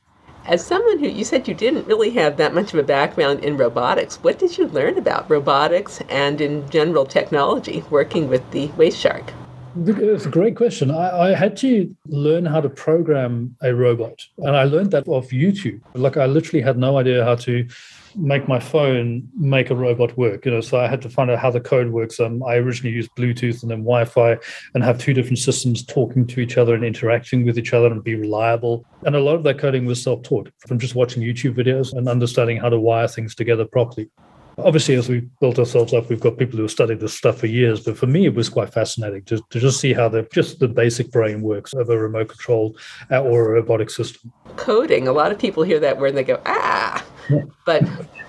As 0.47 0.63
someone 0.63 1.00
who 1.00 1.07
you 1.07 1.23
said 1.23 1.47
you 1.47 1.56
didn't 1.56 1.88
really 1.88 2.12
have 2.12 2.38
that 2.38 2.53
much 2.53 2.71
of 2.71 2.79
a 2.79 2.83
background 2.83 3.44
in 3.44 3.57
robotics, 3.57 4.18
what 4.18 4.38
did 4.38 4.57
you 4.57 4.68
learn 4.68 4.97
about 4.97 5.29
robotics 5.29 6.01
and 6.07 6.39
in 6.39 6.69
general 6.69 7.06
technology 7.06 7.83
working 7.89 8.27
with 8.27 8.51
the 8.51 8.68
Waste 8.77 9.00
Shark? 9.00 9.33
It's 9.77 10.25
a 10.25 10.30
great 10.30 10.56
question. 10.56 10.89
I, 10.89 11.31
I, 11.31 11.36
had 11.36 11.57
to 11.57 11.94
learn 12.07 12.45
how 12.45 12.62
to 12.62 12.69
program 12.69 13.57
a 13.62 13.75
robot, 13.75 14.25
and 14.38 14.56
I 14.56 14.63
learned 14.63 14.92
that 14.92 15.06
off 15.06 15.31
YouTube. 15.31 15.81
Like 15.94 16.16
I 16.16 16.28
literally 16.28 16.61
had 16.61 16.78
no 16.78 16.97
idea 16.97 17.26
how 17.26 17.35
to 17.35 17.68
make 18.16 18.47
my 18.47 18.57
phone 18.57 19.28
make 19.35 19.69
a 19.69 19.76
robot 19.76 20.18
work. 20.18 20.45
You 20.45 20.52
know, 20.52 20.61
so 20.61 20.80
I 20.80 20.88
had 20.88 21.02
to 21.02 21.09
find 21.09 21.30
out 21.30 21.40
how 21.40 21.52
the 21.52 21.59
code 21.59 21.90
works. 21.90 22.21
Um, 22.21 22.42
I 22.44 22.56
originally 22.56 22.95
used 22.95 23.09
Bluetooth 23.18 23.64
and 23.64 23.69
then 23.69 23.80
Wi-Fi, 23.80 24.38
and 24.73 24.83
have 24.83 24.97
two 24.97 25.14
different 25.14 25.40
systems 25.40 25.85
talking 25.85 26.26
to 26.28 26.40
each 26.40 26.57
other 26.57 26.73
and 26.73 26.85
interacting 26.85 27.45
with 27.45 27.57
each 27.57 27.73
other 27.73 27.88
and 27.88 28.02
be 28.02 28.16
reliable. 28.16 28.85
And 29.04 29.14
a 29.14 29.19
lot 29.19 29.35
of 29.35 29.44
that 29.44 29.59
coding 29.59 29.85
was 29.85 30.02
self-taught 30.02 30.52
from 30.68 30.80
just 30.80 30.95
watching 30.95 31.21
YouTube 31.21 31.56
videos 31.56 31.92
and 31.92 32.07
understanding 32.07 32.57
how 32.57 32.69
to 32.69 32.80
wire 32.80 33.09
things 33.09 33.35
together 33.35 33.66
properly. 33.66 34.09
Obviously, 34.57 34.95
as 34.95 35.09
we 35.09 35.19
built 35.42 35.59
ourselves 35.59 35.94
up, 35.94 36.09
we've 36.09 36.19
got 36.19 36.38
people 36.38 36.56
who 36.56 36.64
have 36.64 36.71
studied 36.71 37.02
this 37.02 37.14
stuff 37.14 37.40
for 37.40 37.47
years. 37.47 37.81
But 37.81 37.97
for 37.97 38.07
me, 38.07 38.26
it 38.26 38.33
was 38.33 38.47
quite 38.47 38.74
fascinating 38.74 39.24
to, 39.24 39.42
to 39.50 39.59
just 39.59 39.80
see 39.81 39.94
how 39.94 40.07
the 40.07 40.24
just 40.31 40.59
the 40.59 40.68
basic 40.68 41.12
brain 41.12 41.42
works 41.42 41.74
of 41.74 41.90
a 41.90 41.97
remote 41.97 42.30
control 42.30 42.78
uh, 43.12 43.21
or 43.21 43.47
a 43.47 43.52
robotic 43.52 43.90
system. 43.90 44.31
Coding. 44.56 45.07
A 45.07 45.12
lot 45.12 45.31
of 45.31 45.40
people 45.40 45.64
hear 45.64 45.80
that 45.81 46.00
word 46.00 46.09
and 46.09 46.18
they 46.18 46.24
go, 46.24 46.42
ah. 46.45 47.06
Yeah. 47.30 47.42
But 47.66 47.83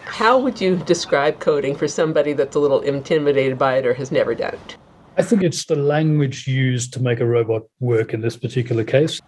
how 0.05 0.39
would 0.39 0.61
you 0.61 0.77
describe 0.77 1.39
coding 1.39 1.77
for 1.77 1.87
somebody 1.87 2.33
that's 2.33 2.57
a 2.57 2.59
little 2.59 2.81
intimidated 2.81 3.59
by 3.59 3.77
it 3.77 3.87
or 3.87 3.95
has 3.95 4.11
never 4.11 4.35
done 4.35 4.55
it? 4.55 4.77
I 5.19 5.23
think 5.23 5.43
it's 5.43 5.65
the 5.65 5.77
language 5.77 6.47
used 6.47 6.93
to 6.95 7.03
make 7.03 7.21
a 7.21 7.27
robot 7.27 7.63
work 7.81 8.13
in 8.13 8.21
this 8.21 8.37
particular 8.37 8.85
case, 8.85 9.21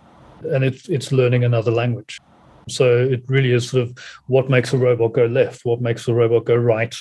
and 0.43 0.63
it's 0.63 0.89
it's 0.89 1.13
learning 1.13 1.45
another 1.45 1.71
language. 1.71 2.21
So 2.69 2.99
it 2.99 3.23
really 3.27 3.53
is 3.53 3.71
sort 3.71 3.85
of 3.85 3.99
what 4.27 4.51
makes 4.51 4.73
a 4.73 4.79
robot 4.79 5.13
go 5.13 5.27
left, 5.27 5.65
what 5.65 5.81
makes 5.81 6.09
a 6.09 6.15
robot 6.15 6.45
go 6.45 6.57
right, 6.57 6.95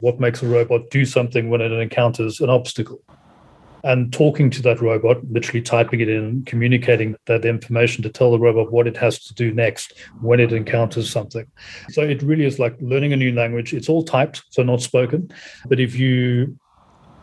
what 0.00 0.20
makes 0.20 0.42
a 0.42 0.46
robot 0.46 0.82
do 0.90 1.04
something 1.04 1.48
when 1.50 1.60
it 1.60 1.72
encounters 1.72 2.40
an 2.40 2.50
obstacle. 2.50 3.02
And 3.84 4.12
talking 4.12 4.50
to 4.50 4.62
that 4.62 4.80
robot, 4.80 5.18
literally 5.30 5.62
typing 5.62 6.00
it 6.00 6.08
in, 6.08 6.44
communicating 6.44 7.14
that 7.26 7.44
information 7.44 8.02
to 8.02 8.08
tell 8.08 8.32
the 8.32 8.38
robot 8.38 8.72
what 8.72 8.88
it 8.88 8.96
has 8.96 9.20
to 9.26 9.34
do 9.34 9.52
next 9.52 9.94
when 10.20 10.40
it 10.40 10.52
encounters 10.52 11.10
something. 11.10 11.46
So 11.90 12.02
it 12.02 12.22
really 12.22 12.44
is 12.44 12.58
like 12.58 12.76
learning 12.80 13.12
a 13.12 13.16
new 13.16 13.32
language. 13.32 13.72
It's 13.72 13.88
all 13.88 14.02
typed, 14.02 14.42
so 14.50 14.64
not 14.64 14.82
spoken. 14.82 15.30
But 15.68 15.78
if 15.78 15.94
you 15.94 16.58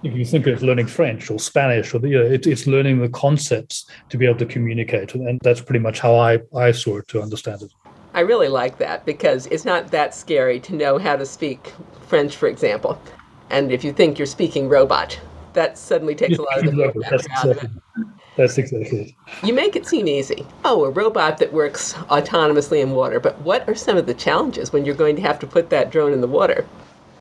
if 0.04 0.16
you 0.16 0.24
think 0.24 0.46
of 0.48 0.62
learning 0.62 0.88
French 0.88 1.32
or 1.32 1.40
Spanish, 1.40 1.94
or 1.94 2.06
you 2.06 2.20
know, 2.20 2.26
it, 2.26 2.46
it's 2.46 2.68
learning 2.68 3.00
the 3.00 3.10
concepts 3.10 3.90
to 4.10 4.18
be 4.18 4.26
able 4.26 4.38
to 4.38 4.46
communicate, 4.46 5.14
and 5.16 5.40
that's 5.44 5.62
pretty 5.62 5.80
much 5.80 6.00
how 6.00 6.16
I 6.16 6.40
I 6.56 6.72
saw 6.72 6.98
it 6.98 7.08
to 7.10 7.22
understand 7.22 7.64
it. 7.64 7.72
I 8.16 8.22
really 8.22 8.48
like 8.48 8.78
that 8.78 9.06
because 9.06 9.46
it's 9.48 9.66
not 9.66 9.92
that 9.92 10.16
scary 10.16 10.58
to 10.62 10.74
know 10.74 10.98
how 10.98 11.18
to 11.18 11.26
speak 11.26 11.74
French, 12.08 12.38
for 12.38 12.48
example. 12.48 12.98
And 13.50 13.74
if 13.74 13.84
you 13.84 13.92
think 13.92 14.18
you're 14.18 14.26
speaking 14.26 14.70
robot, 14.70 15.20
that 15.52 15.78
suddenly 15.78 16.16
takes 16.16 16.40
a 16.40 16.42
lot 16.42 16.66
of 16.66 16.74
the 16.74 16.94
background. 17.02 17.82
That's 18.38 18.58
exactly 18.58 19.00
it. 19.00 19.46
You 19.46 19.54
make 19.54 19.76
it 19.76 19.86
seem 19.86 20.08
easy. 20.08 20.46
Oh, 20.64 20.86
a 20.86 20.90
robot 20.90 21.40
that 21.40 21.52
works 21.52 21.94
autonomously 21.94 22.82
in 22.82 22.92
water. 22.92 23.20
But 23.20 23.38
what 23.42 23.68
are 23.68 23.76
some 23.76 23.98
of 23.98 24.06
the 24.06 24.14
challenges 24.14 24.72
when 24.72 24.86
you're 24.86 24.96
going 24.96 25.18
to 25.18 25.22
have 25.22 25.38
to 25.40 25.48
put 25.48 25.70
that 25.72 25.92
drone 25.92 26.14
in 26.14 26.22
the 26.22 26.28
water? 26.28 26.66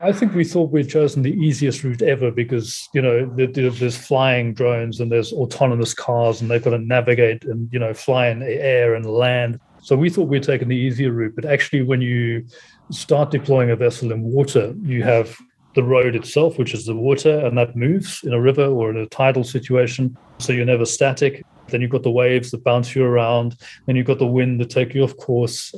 I 0.01 0.13
think 0.13 0.33
we 0.33 0.45
thought 0.45 0.71
we'd 0.71 0.89
chosen 0.89 1.23
the 1.23 1.33
easiest 1.33 1.83
route 1.83 2.01
ever 2.03 2.31
because 2.31 2.87
you 2.93 3.01
know 3.01 3.25
there's 3.25 3.97
flying 3.97 4.53
drones 4.53 5.01
and 5.01 5.11
there's 5.11 5.33
autonomous 5.33 5.93
cars 5.93 6.41
and 6.41 6.49
they've 6.49 6.63
got 6.63 6.71
to 6.71 6.79
navigate 6.79 7.43
and 7.43 7.67
you 7.71 7.79
know 7.79 7.93
fly 7.93 8.27
in 8.27 8.39
the 8.39 8.61
air 8.61 8.95
and 8.95 9.05
land. 9.05 9.59
So 9.85 9.95
we 9.95 10.09
thought 10.09 10.29
we'd 10.29 10.41
taken 10.41 10.67
the 10.67 10.75
easier 10.75 11.11
route, 11.11 11.35
but 11.35 11.45
actually, 11.45 11.83
when 11.83 12.01
you 12.01 12.43
start 12.89 13.29
deploying 13.29 13.69
a 13.69 13.75
vessel 13.75 14.11
in 14.11 14.23
water, 14.23 14.73
you 14.81 15.03
have 15.03 15.37
the 15.75 15.83
road 15.83 16.15
itself, 16.15 16.57
which 16.57 16.73
is 16.73 16.87
the 16.87 16.95
water, 16.95 17.45
and 17.45 17.55
that 17.59 17.75
moves 17.75 18.23
in 18.23 18.33
a 18.33 18.41
river 18.41 18.65
or 18.65 18.89
in 18.89 18.97
a 18.97 19.05
tidal 19.05 19.43
situation. 19.43 20.17
So 20.39 20.53
you're 20.53 20.65
never 20.65 20.85
static. 20.85 21.45
Then 21.67 21.81
you've 21.81 21.91
got 21.91 22.01
the 22.01 22.09
waves 22.09 22.49
that 22.49 22.63
bounce 22.63 22.95
you 22.95 23.03
around. 23.03 23.57
Then 23.85 23.95
you've 23.95 24.07
got 24.07 24.17
the 24.17 24.25
wind 24.25 24.59
that 24.59 24.71
take 24.71 24.95
you 24.95 25.03
off 25.03 25.15
course. 25.17 25.71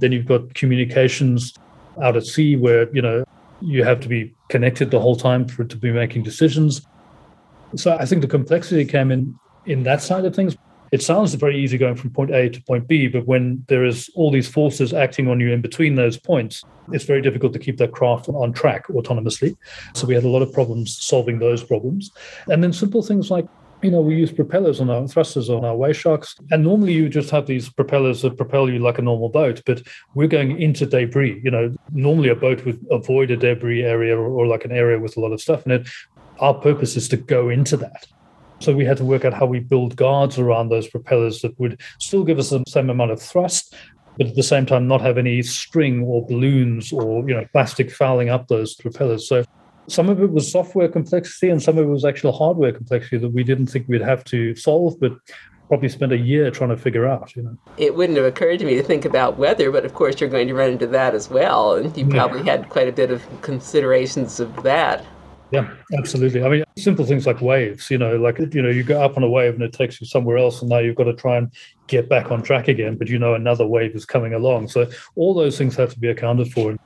Then 0.00 0.12
you've 0.12 0.26
got 0.26 0.52
communications 0.52 1.54
out 2.02 2.14
at 2.14 2.26
sea 2.26 2.56
where, 2.56 2.94
you 2.94 3.00
know, 3.00 3.24
you 3.62 3.84
have 3.84 4.00
to 4.00 4.08
be 4.08 4.34
connected 4.50 4.90
the 4.90 5.00
whole 5.00 5.16
time 5.16 5.48
for 5.48 5.62
it 5.62 5.70
to 5.70 5.78
be 5.78 5.92
making 5.92 6.24
decisions. 6.24 6.86
So 7.74 7.96
I 7.98 8.04
think 8.04 8.20
the 8.20 8.28
complexity 8.28 8.84
came 8.84 9.10
in 9.10 9.34
in 9.64 9.82
that 9.84 10.02
side 10.02 10.26
of 10.26 10.36
things. 10.36 10.56
It 10.96 11.02
sounds 11.02 11.34
very 11.34 11.62
easy 11.62 11.76
going 11.76 11.94
from 11.94 12.08
point 12.08 12.30
A 12.30 12.48
to 12.48 12.62
point 12.62 12.88
B, 12.88 13.06
but 13.06 13.26
when 13.26 13.62
there 13.68 13.84
is 13.84 14.08
all 14.14 14.30
these 14.30 14.48
forces 14.48 14.94
acting 14.94 15.28
on 15.28 15.40
you 15.40 15.52
in 15.52 15.60
between 15.60 15.94
those 15.94 16.16
points, 16.16 16.64
it's 16.90 17.04
very 17.04 17.20
difficult 17.20 17.52
to 17.52 17.58
keep 17.58 17.76
that 17.76 17.92
craft 17.92 18.30
on 18.30 18.54
track 18.54 18.86
autonomously. 18.86 19.58
So 19.94 20.06
we 20.06 20.14
had 20.14 20.24
a 20.24 20.28
lot 20.30 20.40
of 20.40 20.50
problems 20.54 20.96
solving 20.98 21.38
those 21.38 21.62
problems. 21.62 22.10
And 22.46 22.64
then 22.64 22.72
simple 22.72 23.02
things 23.02 23.30
like 23.30 23.44
you 23.82 23.90
know, 23.90 24.00
we 24.00 24.16
use 24.16 24.32
propellers 24.32 24.80
on 24.80 24.88
our 24.88 25.06
thrusters 25.06 25.50
on 25.50 25.66
our 25.66 25.74
WasteSharks. 25.74 26.40
And 26.50 26.64
normally 26.64 26.94
you 26.94 27.10
just 27.10 27.28
have 27.28 27.46
these 27.46 27.68
propellers 27.68 28.22
that 28.22 28.38
propel 28.38 28.70
you 28.70 28.78
like 28.78 28.96
a 28.96 29.02
normal 29.02 29.28
boat, 29.28 29.60
but 29.66 29.82
we're 30.14 30.28
going 30.28 30.62
into 30.62 30.86
debris. 30.86 31.42
You 31.44 31.50
know, 31.50 31.76
normally 31.92 32.30
a 32.30 32.34
boat 32.34 32.64
would 32.64 32.82
avoid 32.90 33.30
a 33.30 33.36
debris 33.36 33.84
area 33.84 34.16
or, 34.16 34.28
or 34.28 34.46
like 34.46 34.64
an 34.64 34.72
area 34.72 34.98
with 34.98 35.18
a 35.18 35.20
lot 35.20 35.32
of 35.32 35.42
stuff 35.42 35.66
in 35.66 35.72
it. 35.72 35.86
Our 36.40 36.54
purpose 36.54 36.96
is 36.96 37.06
to 37.10 37.18
go 37.18 37.50
into 37.50 37.76
that. 37.76 38.06
So 38.60 38.74
we 38.74 38.84
had 38.84 38.96
to 38.98 39.04
work 39.04 39.24
out 39.24 39.34
how 39.34 39.46
we 39.46 39.60
build 39.60 39.96
guards 39.96 40.38
around 40.38 40.68
those 40.68 40.88
propellers 40.88 41.42
that 41.42 41.58
would 41.60 41.80
still 42.00 42.24
give 42.24 42.38
us 42.38 42.50
the 42.50 42.62
same 42.66 42.88
amount 42.88 43.10
of 43.10 43.20
thrust, 43.20 43.74
but 44.16 44.28
at 44.28 44.34
the 44.34 44.42
same 44.42 44.66
time 44.66 44.88
not 44.88 45.00
have 45.02 45.18
any 45.18 45.42
string 45.42 46.02
or 46.02 46.26
balloons 46.26 46.92
or 46.92 47.28
you 47.28 47.34
know 47.34 47.46
plastic 47.52 47.90
fouling 47.90 48.28
up 48.28 48.48
those 48.48 48.74
propellers. 48.74 49.28
So 49.28 49.44
some 49.88 50.08
of 50.08 50.20
it 50.22 50.32
was 50.32 50.50
software 50.50 50.88
complexity 50.88 51.50
and 51.50 51.62
some 51.62 51.78
of 51.78 51.84
it 51.84 51.90
was 51.90 52.04
actual 52.04 52.32
hardware 52.32 52.72
complexity 52.72 53.18
that 53.18 53.28
we 53.28 53.44
didn't 53.44 53.66
think 53.66 53.86
we'd 53.88 54.00
have 54.00 54.24
to 54.24 54.54
solve, 54.56 54.98
but 55.00 55.12
probably 55.68 55.88
spent 55.88 56.12
a 56.12 56.18
year 56.18 56.50
trying 56.50 56.70
to 56.70 56.76
figure 56.76 57.06
out 57.06 57.34
you 57.34 57.42
know 57.42 57.56
it 57.76 57.94
wouldn't 57.96 58.16
have 58.16 58.26
occurred 58.26 58.58
to 58.58 58.64
me 58.64 58.76
to 58.76 58.82
think 58.82 59.04
about 59.04 59.36
weather 59.36 59.70
but 59.70 59.84
of 59.84 59.94
course 59.94 60.20
you're 60.20 60.30
going 60.30 60.46
to 60.46 60.54
run 60.54 60.70
into 60.70 60.86
that 60.86 61.14
as 61.14 61.28
well 61.28 61.74
and 61.74 61.96
you 61.96 62.06
probably 62.06 62.40
yeah. 62.44 62.52
had 62.52 62.68
quite 62.68 62.88
a 62.88 62.92
bit 62.92 63.10
of 63.10 63.24
considerations 63.42 64.38
of 64.38 64.62
that 64.62 65.04
yeah, 65.52 65.72
absolutely. 65.96 66.42
I 66.42 66.48
mean, 66.48 66.64
simple 66.76 67.04
things 67.04 67.26
like 67.26 67.40
waves, 67.40 67.90
you 67.90 67.98
know, 67.98 68.16
like, 68.16 68.38
you 68.38 68.62
know, 68.62 68.68
you 68.68 68.82
go 68.82 69.00
up 69.00 69.16
on 69.16 69.22
a 69.22 69.28
wave 69.28 69.54
and 69.54 69.62
it 69.62 69.72
takes 69.72 70.00
you 70.00 70.06
somewhere 70.06 70.38
else, 70.38 70.60
and 70.60 70.68
now 70.68 70.78
you've 70.78 70.96
got 70.96 71.04
to 71.04 71.14
try 71.14 71.36
and 71.36 71.52
get 71.86 72.08
back 72.08 72.30
on 72.30 72.42
track 72.42 72.68
again, 72.68 72.96
but 72.96 73.08
you 73.08 73.18
know 73.18 73.34
another 73.34 73.66
wave 73.66 73.94
is 73.94 74.04
coming 74.04 74.34
along. 74.34 74.68
So 74.68 74.90
all 75.14 75.34
those 75.34 75.56
things 75.56 75.76
have 75.76 75.92
to 75.92 75.98
be 75.98 76.08
accounted 76.08 76.52
for 76.52 76.72
in, 76.72 76.78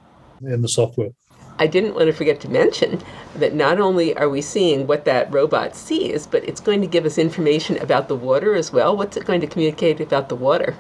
in 0.43 0.63
the 0.63 0.69
software. 0.69 1.11
I 1.59 1.67
didn't 1.67 1.95
want 1.95 2.07
to 2.07 2.13
forget 2.13 2.41
to 2.41 2.49
mention 2.49 3.03
that 3.37 3.55
not 3.55 3.81
only 3.81 4.17
are 4.17 4.31
we 4.31 4.41
seeing 4.41 4.87
what 4.87 5.05
that 5.05 5.31
robot 5.33 5.77
sees, 5.77 6.27
but 6.27 6.43
it's 6.45 6.61
going 6.61 6.81
to 6.81 6.87
give 6.87 7.05
us 7.05 7.19
information 7.19 7.77
about 7.79 8.09
the 8.09 8.17
water 8.17 8.55
as 8.55 8.73
well. 8.73 8.97
What's 8.97 9.17
it 9.17 9.27
going 9.27 9.43
to 9.43 9.47
communicate 9.47 10.01
about 10.01 10.31
the 10.31 10.37
water? 10.37 10.77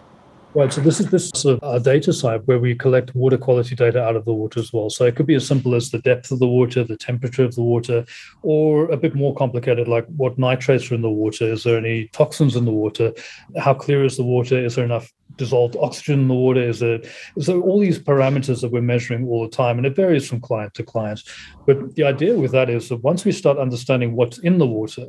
Right. 0.53 0.73
So 0.73 0.81
this 0.81 0.99
is 0.99 1.07
this 1.11 1.45
of 1.45 1.63
our 1.63 1.79
data 1.79 2.13
side 2.13 2.41
where 2.47 2.59
we 2.59 2.75
collect 2.75 3.15
water 3.15 3.39
quality 3.39 3.77
data 3.77 4.03
out 4.03 4.17
of 4.17 4.25
the 4.25 4.35
water 4.35 4.59
as 4.59 4.73
well. 4.73 4.91
So 4.91 5.05
it 5.05 5.15
could 5.15 5.27
be 5.27 5.37
as 5.37 5.47
simple 5.47 5.77
as 5.77 5.91
the 5.93 6.01
depth 6.01 6.33
of 6.33 6.41
the 6.41 6.49
water, 6.49 6.83
the 6.83 6.97
temperature 6.97 7.45
of 7.45 7.55
the 7.55 7.63
water, 7.63 8.05
or 8.43 8.91
a 8.91 8.97
bit 8.97 9.15
more 9.15 9.33
complicated, 9.37 9.87
like 9.87 10.07
what 10.17 10.39
nitrates 10.39 10.91
are 10.91 10.97
in 10.97 11.03
the 11.03 11.11
water. 11.11 11.45
Is 11.45 11.63
there 11.63 11.79
any 11.79 12.09
toxins 12.09 12.57
in 12.57 12.65
the 12.65 12.73
water? 12.73 13.13
How 13.59 13.75
clear 13.75 14.05
is 14.05 14.17
the 14.17 14.25
water? 14.25 14.59
Is 14.59 14.75
there 14.75 14.85
enough 14.85 15.13
dissolved 15.37 15.77
oxygen 15.81 16.23
in 16.23 16.29
the 16.29 16.35
water? 16.35 16.69
Is 16.69 16.81
there 16.81 17.01
so 17.39 17.63
all 17.63 17.79
these 17.79 18.01
parameters 18.01 18.61
that 18.63 18.73
we're 18.73 18.83
measuring 18.83 19.29
all 19.29 19.45
the 19.45 19.57
time, 19.57 19.79
and 19.79 19.87
it 19.87 19.95
varies 19.95 20.29
from 20.29 20.41
client 20.41 20.75
to 20.75 20.83
client. 20.83 21.23
But 21.65 21.95
the 21.95 22.03
idea 22.03 22.35
with 22.35 22.51
that 22.51 22.69
is 22.69 22.89
that 22.89 23.05
once 23.05 23.25
we 23.25 23.31
start 23.31 23.57
understanding 23.57 24.17
what's 24.17 24.39
in 24.39 24.59
the 24.59 24.67
water, 24.67 25.07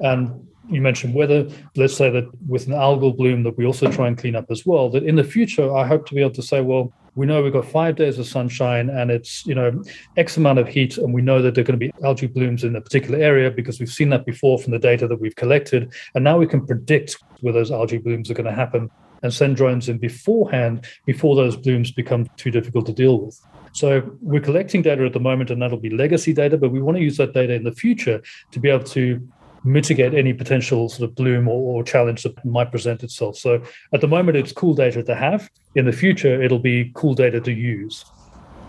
and 0.00 0.48
you 0.70 0.80
mentioned 0.80 1.14
weather. 1.14 1.48
Let's 1.76 1.96
say 1.96 2.10
that 2.10 2.28
with 2.46 2.66
an 2.66 2.74
algal 2.74 3.16
bloom 3.16 3.42
that 3.42 3.56
we 3.56 3.66
also 3.66 3.90
try 3.90 4.08
and 4.08 4.16
clean 4.16 4.36
up 4.36 4.50
as 4.50 4.64
well. 4.64 4.88
That 4.88 5.04
in 5.04 5.16
the 5.16 5.24
future, 5.24 5.74
I 5.74 5.86
hope 5.86 6.06
to 6.06 6.14
be 6.14 6.20
able 6.20 6.32
to 6.32 6.42
say, 6.42 6.60
well, 6.60 6.92
we 7.16 7.26
know 7.26 7.42
we've 7.42 7.52
got 7.52 7.66
five 7.66 7.96
days 7.96 8.18
of 8.18 8.26
sunshine 8.26 8.88
and 8.88 9.10
it's 9.10 9.44
you 9.44 9.54
know 9.54 9.82
x 10.16 10.36
amount 10.36 10.58
of 10.58 10.68
heat, 10.68 10.96
and 10.96 11.12
we 11.12 11.22
know 11.22 11.42
that 11.42 11.54
there 11.54 11.62
are 11.62 11.66
going 11.66 11.78
to 11.78 11.86
be 11.86 11.92
algae 12.04 12.26
blooms 12.26 12.64
in 12.64 12.76
a 12.76 12.80
particular 12.80 13.18
area 13.18 13.50
because 13.50 13.80
we've 13.80 13.90
seen 13.90 14.10
that 14.10 14.24
before 14.24 14.58
from 14.58 14.72
the 14.72 14.78
data 14.78 15.08
that 15.08 15.20
we've 15.20 15.36
collected, 15.36 15.92
and 16.14 16.24
now 16.24 16.38
we 16.38 16.46
can 16.46 16.64
predict 16.64 17.16
where 17.40 17.52
those 17.52 17.70
algae 17.70 17.98
blooms 17.98 18.30
are 18.30 18.34
going 18.34 18.46
to 18.46 18.52
happen 18.52 18.90
and 19.22 19.34
send 19.34 19.56
drones 19.56 19.88
in 19.88 19.98
beforehand 19.98 20.86
before 21.04 21.36
those 21.36 21.56
blooms 21.56 21.90
become 21.90 22.26
too 22.36 22.50
difficult 22.50 22.86
to 22.86 22.92
deal 22.92 23.20
with. 23.20 23.38
So 23.72 24.16
we're 24.20 24.40
collecting 24.40 24.82
data 24.82 25.04
at 25.04 25.12
the 25.12 25.20
moment, 25.20 25.50
and 25.50 25.60
that'll 25.60 25.78
be 25.78 25.90
legacy 25.90 26.32
data, 26.32 26.56
but 26.56 26.70
we 26.70 26.80
want 26.80 26.96
to 26.96 27.02
use 27.02 27.16
that 27.18 27.34
data 27.34 27.54
in 27.54 27.64
the 27.64 27.72
future 27.72 28.22
to 28.52 28.60
be 28.60 28.68
able 28.68 28.84
to 28.84 29.28
mitigate 29.64 30.14
any 30.14 30.32
potential 30.32 30.88
sort 30.88 31.08
of 31.08 31.14
bloom 31.14 31.48
or, 31.48 31.76
or, 31.80 31.84
challenge 31.84 32.22
that 32.22 32.44
might 32.44 32.70
present 32.70 33.02
itself. 33.02 33.36
So 33.36 33.62
at 33.92 34.00
the 34.00 34.08
moment, 34.08 34.36
it's 34.36 34.52
cool 34.52 34.74
data 34.74 35.02
to 35.02 35.14
have. 35.14 35.50
In 35.74 35.84
the 35.84 35.92
future, 35.92 36.42
it'll 36.42 36.58
be 36.58 36.90
cool 36.94 37.14
data 37.14 37.40
to 37.40 37.52
use. 37.52 38.04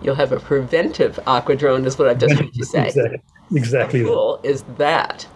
You'll 0.02 0.16
have 0.16 0.32
a 0.32 0.40
preventive 0.40 1.20
aquadrone, 1.28 1.86
is 1.86 1.98
what 1.98 2.10
I've 2.10 2.18
just 2.18 2.36
heard 2.36 2.50
you 2.54 2.64
say. 2.66 2.88
Exactly. 2.88 3.22
exactly 3.56 4.00
How 4.02 4.08
cool 4.08 4.40
is 4.44 4.64
that? 4.78 5.28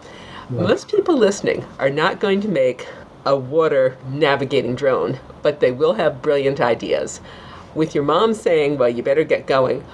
Yeah. 0.50 0.62
Most 0.62 0.90
people 0.90 1.16
listening 1.16 1.64
are 1.78 1.90
not 1.90 2.20
going 2.20 2.40
to 2.42 2.48
make 2.48 2.86
a 3.24 3.36
water 3.36 3.96
navigating 4.08 4.74
drone, 4.74 5.18
but 5.42 5.60
they 5.60 5.72
will 5.72 5.94
have 5.94 6.22
brilliant 6.22 6.60
ideas. 6.60 7.20
With 7.74 7.94
your 7.94 8.04
mom 8.04 8.32
saying, 8.34 8.78
well, 8.78 8.88
you 8.88 9.02
better 9.02 9.24
get 9.24 9.46
going, 9.46 9.84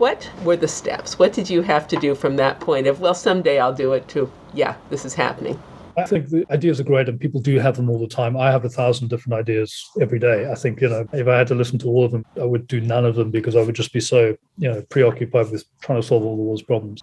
what 0.00 0.30
were 0.44 0.56
the 0.56 0.66
steps? 0.66 1.18
What 1.18 1.34
did 1.34 1.50
you 1.50 1.60
have 1.60 1.86
to 1.88 1.96
do 1.96 2.14
from 2.14 2.36
that 2.36 2.58
point 2.58 2.86
of, 2.86 3.00
well, 3.00 3.12
someday 3.12 3.60
I'll 3.60 3.74
do 3.74 3.92
it 3.92 4.08
to, 4.08 4.32
yeah, 4.54 4.74
this 4.88 5.04
is 5.04 5.12
happening? 5.12 5.62
I 5.98 6.04
think 6.04 6.30
the 6.30 6.46
ideas 6.50 6.80
are 6.80 6.84
great 6.84 7.06
and 7.06 7.20
people 7.20 7.38
do 7.38 7.58
have 7.58 7.76
them 7.76 7.90
all 7.90 7.98
the 7.98 8.06
time. 8.06 8.34
I 8.34 8.50
have 8.50 8.64
a 8.64 8.70
thousand 8.70 9.08
different 9.08 9.38
ideas 9.38 9.90
every 10.00 10.18
day. 10.18 10.50
I 10.50 10.54
think, 10.54 10.80
you 10.80 10.88
know, 10.88 11.06
if 11.12 11.28
I 11.28 11.36
had 11.36 11.48
to 11.48 11.54
listen 11.54 11.78
to 11.80 11.88
all 11.88 12.06
of 12.06 12.12
them, 12.12 12.24
I 12.40 12.44
would 12.44 12.66
do 12.66 12.80
none 12.80 13.04
of 13.04 13.14
them 13.14 13.30
because 13.30 13.56
I 13.56 13.62
would 13.62 13.74
just 13.74 13.92
be 13.92 14.00
so, 14.00 14.34
you 14.56 14.72
know, 14.72 14.80
preoccupied 14.88 15.50
with 15.50 15.64
trying 15.82 16.00
to 16.00 16.06
solve 16.06 16.24
all 16.24 16.36
the 16.36 16.42
world's 16.44 16.62
problems. 16.62 17.02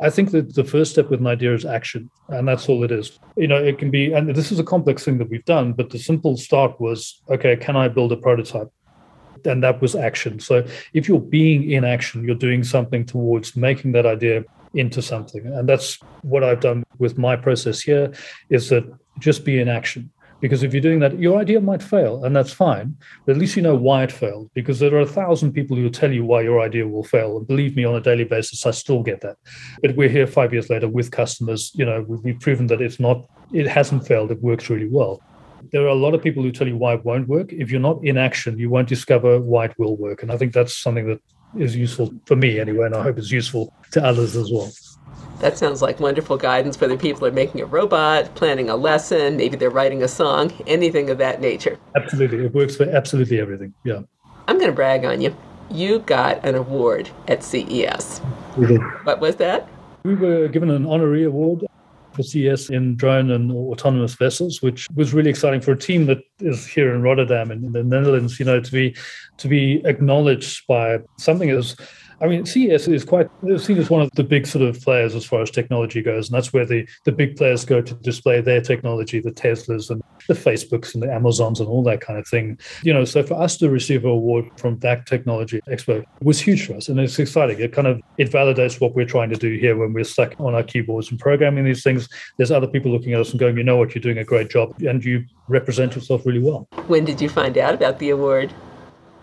I 0.00 0.10
think 0.10 0.30
that 0.30 0.54
the 0.54 0.62
first 0.62 0.92
step 0.92 1.10
with 1.10 1.18
an 1.18 1.26
idea 1.26 1.52
is 1.52 1.64
action, 1.64 2.10
and 2.28 2.46
that's 2.46 2.68
all 2.68 2.84
it 2.84 2.92
is. 2.92 3.18
You 3.36 3.48
know, 3.48 3.56
it 3.56 3.78
can 3.78 3.90
be, 3.90 4.12
and 4.12 4.28
this 4.28 4.52
is 4.52 4.60
a 4.60 4.64
complex 4.64 5.04
thing 5.04 5.18
that 5.18 5.30
we've 5.30 5.44
done, 5.46 5.72
but 5.72 5.90
the 5.90 5.98
simple 5.98 6.36
start 6.36 6.80
was 6.80 7.22
okay, 7.28 7.56
can 7.56 7.76
I 7.76 7.88
build 7.88 8.12
a 8.12 8.16
prototype? 8.16 8.70
And 9.46 9.62
that 9.62 9.80
was 9.80 9.94
action. 9.94 10.40
So 10.40 10.66
if 10.92 11.08
you're 11.08 11.20
being 11.20 11.70
in 11.70 11.84
action, 11.84 12.24
you're 12.24 12.34
doing 12.34 12.64
something 12.64 13.04
towards 13.04 13.56
making 13.56 13.92
that 13.92 14.06
idea 14.06 14.44
into 14.74 15.00
something. 15.02 15.46
And 15.46 15.68
that's 15.68 15.98
what 16.22 16.44
I've 16.44 16.60
done 16.60 16.84
with 16.98 17.18
my 17.18 17.36
process 17.36 17.80
here 17.80 18.12
is 18.50 18.68
that 18.68 18.84
just 19.18 19.44
be 19.44 19.58
in 19.60 19.68
action. 19.68 20.10
Because 20.38 20.62
if 20.62 20.74
you're 20.74 20.82
doing 20.82 20.98
that, 21.00 21.18
your 21.18 21.40
idea 21.40 21.62
might 21.62 21.82
fail, 21.82 22.22
and 22.24 22.36
that's 22.36 22.52
fine. 22.52 22.94
But 23.24 23.32
at 23.32 23.38
least 23.38 23.56
you 23.56 23.62
know 23.62 23.74
why 23.74 24.02
it 24.02 24.12
failed. 24.12 24.50
Because 24.52 24.78
there 24.78 24.94
are 24.94 25.00
a 25.00 25.06
thousand 25.06 25.52
people 25.52 25.78
who 25.78 25.84
will 25.84 25.90
tell 25.90 26.12
you 26.12 26.26
why 26.26 26.42
your 26.42 26.60
idea 26.60 26.86
will 26.86 27.04
fail. 27.04 27.38
And 27.38 27.46
believe 27.46 27.74
me, 27.74 27.84
on 27.84 27.94
a 27.94 28.02
daily 28.02 28.24
basis, 28.24 28.66
I 28.66 28.72
still 28.72 29.02
get 29.02 29.22
that. 29.22 29.38
But 29.80 29.96
we're 29.96 30.10
here 30.10 30.26
five 30.26 30.52
years 30.52 30.68
later 30.68 30.88
with 30.88 31.10
customers. 31.10 31.72
You 31.74 31.86
know, 31.86 32.04
we've 32.06 32.38
proven 32.38 32.66
that 32.66 32.82
it's 32.82 33.00
not, 33.00 33.26
it 33.54 33.66
hasn't 33.66 34.06
failed. 34.06 34.30
It 34.30 34.42
works 34.42 34.68
really 34.68 34.88
well 34.88 35.22
there 35.72 35.82
are 35.82 35.88
a 35.88 35.94
lot 35.94 36.14
of 36.14 36.22
people 36.22 36.42
who 36.42 36.52
tell 36.52 36.66
you 36.66 36.76
why 36.76 36.94
it 36.94 37.04
won't 37.04 37.28
work. 37.28 37.52
If 37.52 37.70
you're 37.70 37.80
not 37.80 38.04
in 38.04 38.16
action, 38.16 38.58
you 38.58 38.70
won't 38.70 38.88
discover 38.88 39.40
why 39.40 39.66
it 39.66 39.74
will 39.78 39.96
work. 39.96 40.22
And 40.22 40.32
I 40.32 40.36
think 40.36 40.52
that's 40.52 40.76
something 40.76 41.06
that 41.08 41.20
is 41.58 41.76
useful 41.76 42.12
for 42.24 42.36
me 42.36 42.60
anyway, 42.60 42.86
and 42.86 42.94
I 42.94 43.02
hope 43.02 43.18
it's 43.18 43.30
useful 43.30 43.72
to 43.92 44.04
others 44.04 44.36
as 44.36 44.50
well. 44.50 44.70
That 45.40 45.58
sounds 45.58 45.82
like 45.82 46.00
wonderful 46.00 46.36
guidance 46.36 46.76
for 46.76 46.88
the 46.88 46.96
people 46.96 47.26
are 47.26 47.32
making 47.32 47.60
a 47.60 47.66
robot, 47.66 48.34
planning 48.34 48.70
a 48.70 48.76
lesson, 48.76 49.36
maybe 49.36 49.56
they're 49.56 49.70
writing 49.70 50.02
a 50.02 50.08
song, 50.08 50.52
anything 50.66 51.10
of 51.10 51.18
that 51.18 51.40
nature. 51.40 51.78
Absolutely. 51.94 52.44
It 52.44 52.54
works 52.54 52.76
for 52.76 52.84
absolutely 52.88 53.38
everything. 53.40 53.74
Yeah. 53.84 54.00
I'm 54.48 54.56
going 54.56 54.70
to 54.70 54.74
brag 54.74 55.04
on 55.04 55.20
you. 55.20 55.36
You 55.70 55.98
got 56.00 56.44
an 56.44 56.54
award 56.54 57.10
at 57.28 57.42
CES. 57.42 58.20
What 59.04 59.20
was 59.20 59.36
that? 59.36 59.68
We 60.04 60.14
were 60.14 60.48
given 60.48 60.70
an 60.70 60.86
honorary 60.86 61.24
award 61.24 61.65
for 62.16 62.22
CES 62.22 62.70
in 62.70 62.96
drone 62.96 63.30
and 63.30 63.52
autonomous 63.52 64.14
vessels, 64.14 64.62
which 64.62 64.88
was 64.94 65.14
really 65.14 65.30
exciting 65.30 65.60
for 65.60 65.72
a 65.72 65.78
team 65.78 66.06
that 66.06 66.18
is 66.40 66.66
here 66.66 66.94
in 66.94 67.02
Rotterdam 67.02 67.50
in, 67.50 67.72
the 67.72 67.84
Netherlands. 67.84 68.40
You 68.40 68.46
know, 68.46 68.60
to 68.60 68.72
be 68.72 68.96
to 69.36 69.48
be 69.48 69.82
acknowledged 69.84 70.66
by 70.66 70.98
something 71.18 71.50
as 71.50 71.76
I 72.20 72.26
mean, 72.26 72.46
CES 72.46 72.88
is 72.88 73.04
quite 73.04 73.28
seen 73.58 73.78
as 73.78 73.90
one 73.90 74.00
of 74.00 74.10
the 74.12 74.24
big 74.24 74.46
sort 74.46 74.64
of 74.64 74.80
players 74.80 75.14
as 75.14 75.24
far 75.24 75.42
as 75.42 75.50
technology 75.50 76.02
goes, 76.02 76.28
and 76.28 76.36
that's 76.36 76.52
where 76.52 76.64
the 76.64 76.86
the 77.04 77.12
big 77.12 77.36
players 77.36 77.64
go 77.64 77.82
to 77.82 77.94
display 77.94 78.40
their 78.40 78.60
technology, 78.60 79.20
the 79.20 79.32
Teslas 79.32 79.90
and 79.90 80.02
the 80.26 80.34
Facebooks 80.34 80.94
and 80.94 81.02
the 81.02 81.12
Amazons 81.12 81.60
and 81.60 81.68
all 81.68 81.82
that 81.84 82.00
kind 82.00 82.18
of 82.18 82.26
thing. 82.26 82.58
You 82.82 82.94
know, 82.94 83.04
so 83.04 83.22
for 83.22 83.34
us 83.34 83.56
to 83.58 83.68
receive 83.68 84.04
an 84.04 84.10
award 84.10 84.46
from 84.56 84.78
that 84.78 85.06
technology 85.06 85.60
expo 85.68 86.04
was 86.22 86.40
huge 86.40 86.66
for 86.66 86.74
us, 86.74 86.88
and 86.88 86.98
it's 86.98 87.18
exciting. 87.18 87.60
It 87.60 87.72
kind 87.72 87.86
of 87.86 88.00
it 88.16 88.30
validates 88.30 88.80
what 88.80 88.94
we're 88.94 89.06
trying 89.06 89.30
to 89.30 89.36
do 89.36 89.58
here 89.58 89.76
when 89.76 89.92
we're 89.92 90.04
stuck 90.04 90.34
on 90.40 90.54
our 90.54 90.62
keyboards 90.62 91.10
and 91.10 91.20
programming 91.20 91.64
these 91.64 91.82
things. 91.82 92.08
There's 92.38 92.50
other 92.50 92.66
people 92.66 92.90
looking 92.90 93.12
at 93.12 93.20
us 93.20 93.30
and 93.30 93.40
going, 93.40 93.56
you 93.56 93.64
know 93.64 93.76
what, 93.76 93.94
you're 93.94 94.02
doing 94.02 94.18
a 94.18 94.24
great 94.24 94.50
job, 94.50 94.74
and 94.82 95.04
you 95.04 95.24
represent 95.48 95.94
yourself 95.94 96.24
really 96.24 96.42
well. 96.42 96.66
When 96.86 97.04
did 97.04 97.20
you 97.20 97.28
find 97.28 97.58
out 97.58 97.74
about 97.74 97.98
the 97.98 98.10
award? 98.10 98.52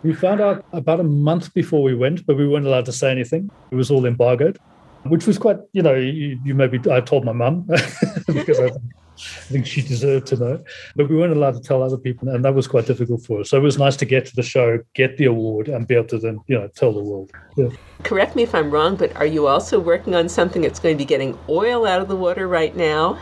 We 0.04 0.14
found 0.14 0.42
out 0.42 0.66
about 0.74 1.00
a 1.00 1.04
month 1.04 1.54
before 1.54 1.82
we 1.82 1.96
went, 1.96 2.26
but 2.26 2.38
we 2.38 2.48
weren't 2.48 2.68
allowed 2.68 2.86
to 2.86 2.92
say 2.92 3.10
anything. 3.10 3.50
It 3.72 3.76
was 3.76 3.90
all 3.90 4.06
embargoed, 4.06 4.60
which 5.04 5.26
was 5.26 5.38
quite, 5.38 5.58
you 5.72 5.82
know, 5.82 5.96
you, 5.96 6.40
you 6.44 6.54
maybe, 6.54 6.80
I 6.92 7.00
told 7.00 7.24
my 7.24 7.32
mum 7.32 7.62
because 8.28 8.60
I, 8.60 8.70
think 9.16 9.66
she 9.66 9.82
deserved 9.82 10.28
to 10.28 10.36
know, 10.36 10.64
but 10.96 11.10
we 11.10 11.16
weren't 11.16 11.34
allowed 11.34 11.54
to 11.54 11.62
tell 11.62 11.84
other 11.84 11.98
people. 11.98 12.30
And 12.30 12.44
that 12.44 12.54
was 12.54 12.68
quite 12.68 12.88
difficult 12.88 13.24
for 13.26 13.42
us. 13.42 13.50
So 13.50 13.58
it 13.58 13.62
was 13.62 13.78
nice 13.78 13.96
to 13.98 14.06
get 14.06 14.26
to 14.26 14.36
the 14.36 14.44
show, 14.44 14.80
get 14.96 15.18
the 15.18 15.26
award, 15.26 15.68
and 15.68 15.88
be 15.88 15.96
able 15.96 16.08
to 16.08 16.18
then, 16.18 16.40
you 16.48 16.58
know, 16.58 16.68
tell 16.76 16.92
the 16.92 17.04
world. 17.04 17.32
Yeah. 17.56 17.70
Correct 18.04 18.36
me 18.36 18.44
if 18.44 18.56
I'm 18.56 18.72
wrong, 18.72 18.96
but 18.96 19.16
are 19.16 19.26
you 19.26 19.48
also 19.48 19.80
working 19.80 20.16
on 20.16 20.28
something 20.30 20.62
that's 20.62 20.80
going 20.80 20.96
to 20.96 20.98
be 20.98 21.06
getting 21.06 21.38
oil 21.48 21.86
out 21.86 22.02
of 22.02 22.08
the 22.08 22.16
water 22.16 22.48
right 22.48 22.76
now? 22.76 23.20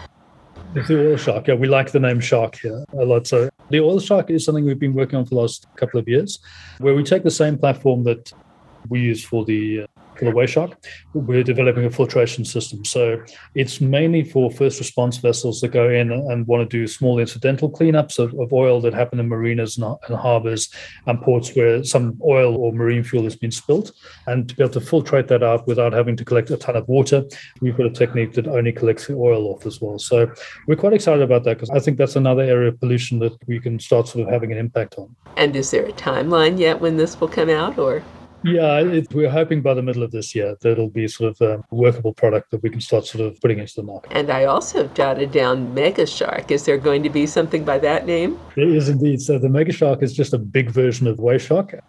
The 0.74 1.10
oil 1.10 1.18
shark, 1.18 1.48
yeah, 1.48 1.56
we 1.56 1.68
like 1.68 1.92
the 1.92 2.00
name 2.00 2.22
shark 2.22 2.56
here 2.56 2.86
a 2.94 3.04
lot. 3.04 3.28
So 3.28 3.50
the 3.70 3.82
oil 3.82 4.00
shark 4.00 4.30
is 4.30 4.46
something 4.46 4.64
we've 4.64 4.80
been 4.80 4.94
working 4.94 5.20
on 5.20 5.26
for 5.26 5.32
the 5.32 5.42
last 5.42 5.68
couple 5.76 6.00
of 6.00 6.08
years, 6.08 6.40
where 6.78 6.96
we 6.96 7.04
take 7.04 7.24
the 7.24 7.32
same 7.32 7.58
platform 7.58 8.04
that 8.06 8.32
we 8.88 9.02
use 9.02 9.22
for 9.22 9.44
the 9.44 9.82
uh, 9.82 10.01
for 10.22 10.26
the 10.26 10.38
WasteShark, 10.38 10.76
we're 11.14 11.44
developing 11.44 11.84
a 11.86 11.90
filtration 11.90 12.46
system. 12.46 12.86
So 12.86 13.24
it's 13.56 13.82
mainly 13.82 14.24
for 14.24 14.52
first 14.52 14.78
response 14.78 15.18
vessels 15.18 15.62
that 15.62 15.70
go 15.70 15.90
in 15.90 16.12
and 16.12 16.46
want 16.46 16.70
to 16.70 16.78
do 16.78 16.88
small 16.88 17.18
incidental 17.18 17.72
cleanups 17.72 18.20
of, 18.20 18.40
of 18.40 18.54
oil 18.54 18.80
that 18.82 18.94
happen 18.94 19.20
in 19.20 19.28
marinas 19.28 19.78
and, 19.78 19.96
and 20.08 20.16
harbors 20.16 20.70
and 21.08 21.20
ports 21.22 21.56
where 21.56 21.84
some 21.84 22.20
oil 22.24 22.56
or 22.56 22.72
marine 22.72 23.04
fuel 23.04 23.24
has 23.24 23.36
been 23.36 23.50
spilt. 23.50 23.94
And 24.28 24.48
to 24.48 24.56
be 24.56 24.64
able 24.64 24.74
to 24.74 24.80
filtrate 24.80 25.28
that 25.30 25.42
out 25.42 25.66
without 25.66 25.92
having 25.92 26.16
to 26.18 26.26
collect 26.26 26.52
a 26.52 26.58
ton 26.58 26.76
of 26.76 26.88
water, 26.88 27.24
we've 27.60 27.76
got 27.76 27.88
a 27.88 27.92
technique 27.92 28.34
that 28.34 28.48
only 28.48 28.72
collects 28.72 29.08
the 29.08 29.16
oil 29.16 29.48
off 29.48 29.66
as 29.66 29.82
well. 29.82 29.98
So 29.98 30.32
we're 30.68 30.76
quite 30.76 30.94
excited 30.94 31.24
about 31.24 31.44
that 31.46 31.58
because 31.58 31.72
I 31.72 31.80
think 31.80 31.98
that's 31.98 32.16
another 32.16 32.44
area 32.44 32.70
of 32.70 32.80
pollution 32.80 33.18
that 33.20 33.34
we 33.48 33.60
can 33.60 33.80
start 33.80 34.08
sort 34.08 34.28
of 34.28 34.32
having 34.32 34.52
an 34.52 34.60
impact 34.60 35.00
on. 35.00 35.16
And 35.36 35.56
is 35.56 35.72
there 35.72 35.88
a 35.88 35.94
timeline 35.94 36.60
yet 36.60 36.80
when 36.80 36.98
this 36.98 37.20
will 37.20 37.28
come 37.28 37.50
out 37.50 37.80
or? 37.80 38.04
Yeah, 38.44 38.80
it, 38.80 39.14
we're 39.14 39.30
hoping 39.30 39.62
by 39.62 39.74
the 39.74 39.82
middle 39.82 40.04
of 40.04 40.12
this 40.12 40.34
year 40.34 40.56
that 40.62 40.72
it'll 40.72 40.90
be 40.90 41.08
sort 41.08 41.30
of 41.32 41.42
a 41.42 41.64
workable 41.74 42.14
product 42.14 42.52
that 42.52 42.64
we 42.64 42.70
can 42.70 42.82
start 42.82 43.06
sort 43.06 43.24
of 43.26 43.40
putting 43.40 43.60
into 43.60 43.76
the 43.76 43.84
market. 43.84 44.12
And 44.14 44.32
I 44.32 44.46
also 44.46 44.88
jotted 44.88 45.32
down 45.32 45.74
Mega 45.74 46.08
Shark. 46.08 46.52
Is 46.52 46.66
there 46.66 46.78
going 46.78 47.04
to 47.04 47.10
be 47.10 47.28
something 47.28 47.64
by 47.64 47.78
that 47.80 48.06
name? 48.06 48.40
There 48.56 48.68
is 48.68 48.90
indeed. 48.90 49.22
So 49.22 49.38
the 49.38 49.50
Mega 49.50 49.72
Shark 49.72 50.02
is 50.02 50.14
just 50.14 50.34
a 50.34 50.40
big 50.40 50.72
version 50.72 51.08
of 51.08 51.18
WasteShark, 51.18 51.80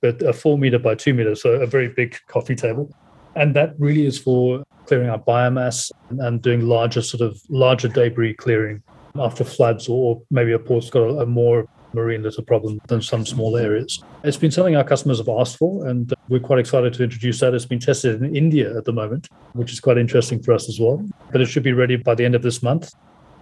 but 0.00 0.22
a 0.22 0.32
four 0.32 0.58
meter 0.58 0.78
by 0.78 0.94
two 0.94 1.12
meter, 1.12 1.34
so 1.34 1.50
a 1.50 1.66
very 1.66 1.88
big 1.88 2.16
coffee 2.28 2.54
table. 2.54 2.94
And 3.34 3.54
that 3.56 3.74
really 3.78 4.06
is 4.06 4.18
for 4.18 4.62
clearing 4.86 5.08
out 5.08 5.26
biomass 5.26 5.90
and 6.20 6.40
doing 6.40 6.60
larger 6.62 7.02
sort 7.02 7.20
of 7.20 7.40
larger 7.48 7.88
debris 7.88 8.34
clearing 8.34 8.82
after 9.18 9.44
floods 9.44 9.88
or 9.88 10.22
maybe 10.30 10.52
a 10.52 10.58
port's 10.58 10.90
got 10.90 11.02
a, 11.02 11.20
a 11.20 11.26
more 11.26 11.66
marine 11.96 12.22
litter 12.22 12.42
problem 12.42 12.80
than 12.86 13.02
some 13.02 13.26
small 13.26 13.56
areas. 13.56 14.02
It's 14.22 14.36
been 14.36 14.52
something 14.52 14.76
our 14.76 14.84
customers 14.84 15.18
have 15.18 15.28
asked 15.28 15.56
for, 15.56 15.86
and 15.88 16.12
we're 16.28 16.38
quite 16.40 16.60
excited 16.60 16.94
to 16.94 17.02
introduce 17.02 17.40
that. 17.40 17.54
It's 17.54 17.66
been 17.66 17.80
tested 17.80 18.22
in 18.22 18.36
India 18.36 18.76
at 18.78 18.84
the 18.84 18.92
moment, 18.92 19.28
which 19.54 19.72
is 19.72 19.80
quite 19.80 19.98
interesting 19.98 20.40
for 20.42 20.52
us 20.52 20.68
as 20.68 20.78
well. 20.78 21.04
But 21.32 21.40
it 21.40 21.46
should 21.46 21.64
be 21.64 21.72
ready 21.72 21.96
by 21.96 22.14
the 22.14 22.24
end 22.24 22.36
of 22.36 22.42
this 22.42 22.62
month 22.62 22.92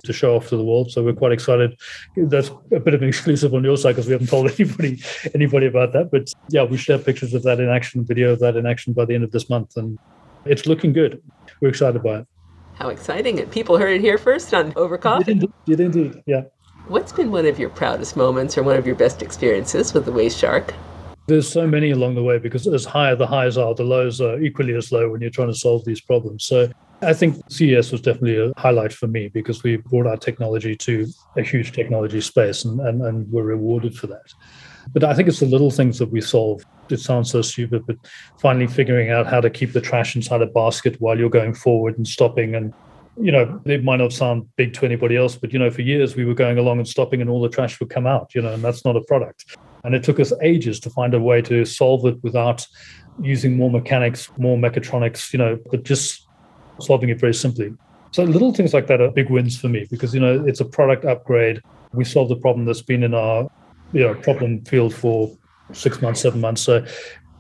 to 0.05 0.13
show 0.13 0.37
off 0.37 0.49
to 0.49 0.57
the 0.57 0.65
world. 0.65 0.91
So 0.91 1.03
we're 1.03 1.15
quite 1.15 1.33
excited. 1.33 1.79
That's 2.17 2.51
a 2.73 2.81
bit 2.81 2.95
of 2.95 3.03
an 3.03 3.09
exclusive 3.15 3.55
on 3.55 3.65
your 3.65 3.77
side 3.77 3.93
because 3.93 4.07
we 4.07 4.13
haven't 4.13 4.29
told 4.29 4.51
anybody 4.59 5.03
anybody 5.35 5.67
about 5.67 5.93
that. 5.93 6.11
But 6.11 6.33
yeah, 6.49 6.65
we 6.65 6.77
should 6.77 6.97
have 6.97 7.05
pictures 7.05 7.35
of 7.35 7.43
that 7.43 7.61
in 7.61 7.69
action, 7.69 8.05
video 8.05 8.33
of 8.33 8.41
that 8.41 8.57
in 8.57 8.67
action 8.67 8.93
by 8.93 9.05
the 9.05 9.15
end 9.15 9.25
of 9.25 9.33
this 9.33 9.51
month, 9.51 9.77
and 9.77 9.99
it's 10.45 10.67
looking 10.67 10.93
good. 10.93 11.23
We're 11.61 11.69
excited 11.69 12.03
by 12.03 12.21
it. 12.21 12.27
How 12.75 12.89
exciting! 12.89 13.45
People 13.51 13.79
heard 13.79 13.93
it 13.93 14.01
here 14.01 14.19
first 14.19 14.53
on 14.53 14.73
Over 14.75 14.99
Coffee. 14.99 15.25
Did 15.25 15.33
indeed, 15.33 15.53
did 15.65 15.81
indeed. 15.81 16.23
yeah. 16.27 16.43
What's 16.89 17.13
been 17.13 17.31
one 17.31 17.47
of 17.47 17.59
your 17.59 17.71
proudest 17.71 18.15
moments 18.15 18.59
or 18.59 18.63
one 18.63 18.77
of 18.77 18.87
your 18.87 18.95
best 18.95 19.23
experiences 19.23 19.95
with 19.95 20.05
the 20.05 20.13
WasteShark? 20.13 20.75
There's 21.27 21.49
so 21.49 21.67
many 21.67 21.93
along 21.93 22.15
the 22.15 22.23
way 22.23 22.37
because 22.37 22.67
as 22.67 22.85
higher 22.85 23.17
the 23.17 23.27
highs 23.27 23.57
are, 23.57 23.75
the 23.75 23.85
lows 23.85 24.21
are 24.21 24.39
equally 24.39 24.75
as 24.75 24.93
low 24.93 25.09
when 25.09 25.23
you're 25.23 25.31
trying 25.31 25.49
to 25.49 25.55
solve 25.55 25.87
these 25.87 26.03
problems. 26.03 26.45
So 26.45 26.71
I 27.01 27.15
think 27.15 27.43
CES 27.49 27.91
was 27.91 28.03
definitely 28.03 28.37
a 28.37 28.53
highlight 28.61 28.93
for 28.93 29.07
me 29.07 29.29
because 29.29 29.63
we 29.63 29.77
brought 29.77 30.07
our 30.07 30.19
technology 30.19 30.77
to 30.77 31.07
a 31.39 31.43
huge 31.43 31.73
technology 31.73 32.21
space 32.21 32.67
and, 32.67 32.79
and, 32.81 33.01
and 33.01 33.33
were 33.33 33.45
rewarded 33.45 33.97
for 33.97 34.07
that. 34.09 34.35
But 34.93 35.05
I 35.05 35.15
think 35.15 35.29
it's 35.29 35.41
the 35.41 35.47
little 35.47 35.71
things 35.71 35.99
that 36.01 36.13
we 36.13 36.21
solve. 36.21 36.67
It 36.91 37.01
sounds 37.01 37.31
so 37.31 37.41
stupid, 37.41 37.87
but 37.87 37.97
finally 38.43 38.67
figuring 38.67 39.09
out 39.09 39.27
how 39.27 39.41
to 39.41 39.49
keep 39.49 39.73
the 39.73 39.81
trash 39.81 40.17
inside 40.17 40.43
a 40.43 40.47
basket 40.47 41.01
while 41.01 41.19
you're 41.19 41.31
going 41.31 41.55
forward 41.55 41.97
and 41.97 42.07
stopping 42.07 42.55
and 42.55 42.75
you 43.21 43.31
know, 43.31 43.61
it 43.65 43.85
might 43.85 43.99
not 43.99 44.13
sound 44.13 44.49
big 44.57 44.75
to 44.75 44.85
anybody 44.85 45.17
else, 45.17 45.37
but 45.37 45.53
you 45.53 45.59
know, 45.59 45.71
for 45.71 45.83
years 45.83 46.17
we 46.17 46.25
were 46.25 46.35
going 46.35 46.59
along 46.59 46.79
and 46.79 46.89
stopping 46.89 47.21
and 47.21 47.31
all 47.31 47.41
the 47.41 47.49
trash 47.49 47.79
would 47.81 47.91
come 47.91 48.07
out, 48.07 48.35
you 48.35 48.43
know, 48.43 48.53
and 48.53 48.63
that's 48.63 48.85
not 48.85 48.97
a 48.97 49.01
product. 49.03 49.57
And 49.85 49.95
it 49.95 50.03
took 50.03 50.19
us 50.19 50.33
ages 50.43 50.81
to 50.81 50.91
find 50.91 51.15
a 51.15 51.21
way 51.21 51.43
to 51.43 51.65
solve 51.65 52.07
it 52.07 52.23
without 52.23 52.67
using 53.21 53.57
more 53.57 53.71
mechanics, 53.71 54.31
more 54.39 54.57
mechatronics, 54.57 55.33
you 55.33 55.39
know, 55.39 55.59
but 55.71 55.85
just 55.85 56.27
solving 56.81 57.09
it 57.11 57.21
very 57.21 57.35
simply. 57.35 57.73
So 58.11 58.25
little 58.25 58.53
things 58.53 58.75
like 58.75 58.87
that 58.89 59.01
are 59.01 59.11
big 59.11 59.31
wins 59.31 59.61
for 59.61 59.69
me 59.69 59.87
because, 59.91 60.15
you 60.15 60.21
know, 60.21 60.45
it's 60.47 60.61
a 60.61 60.65
product 60.65 61.05
upgrade. 61.05 61.61
We 61.93 62.05
solved 62.05 62.33
a 62.33 62.37
problem 62.37 62.65
that's 62.65 62.83
been 62.83 63.03
in 63.03 63.15
our, 63.15 63.49
you 63.93 64.01
know, 64.01 64.15
problem 64.15 64.65
field 64.65 64.95
for 64.95 65.37
six 65.73 66.03
months, 66.03 66.21
seven 66.21 66.41
months. 66.41 66.63
So 66.63 66.85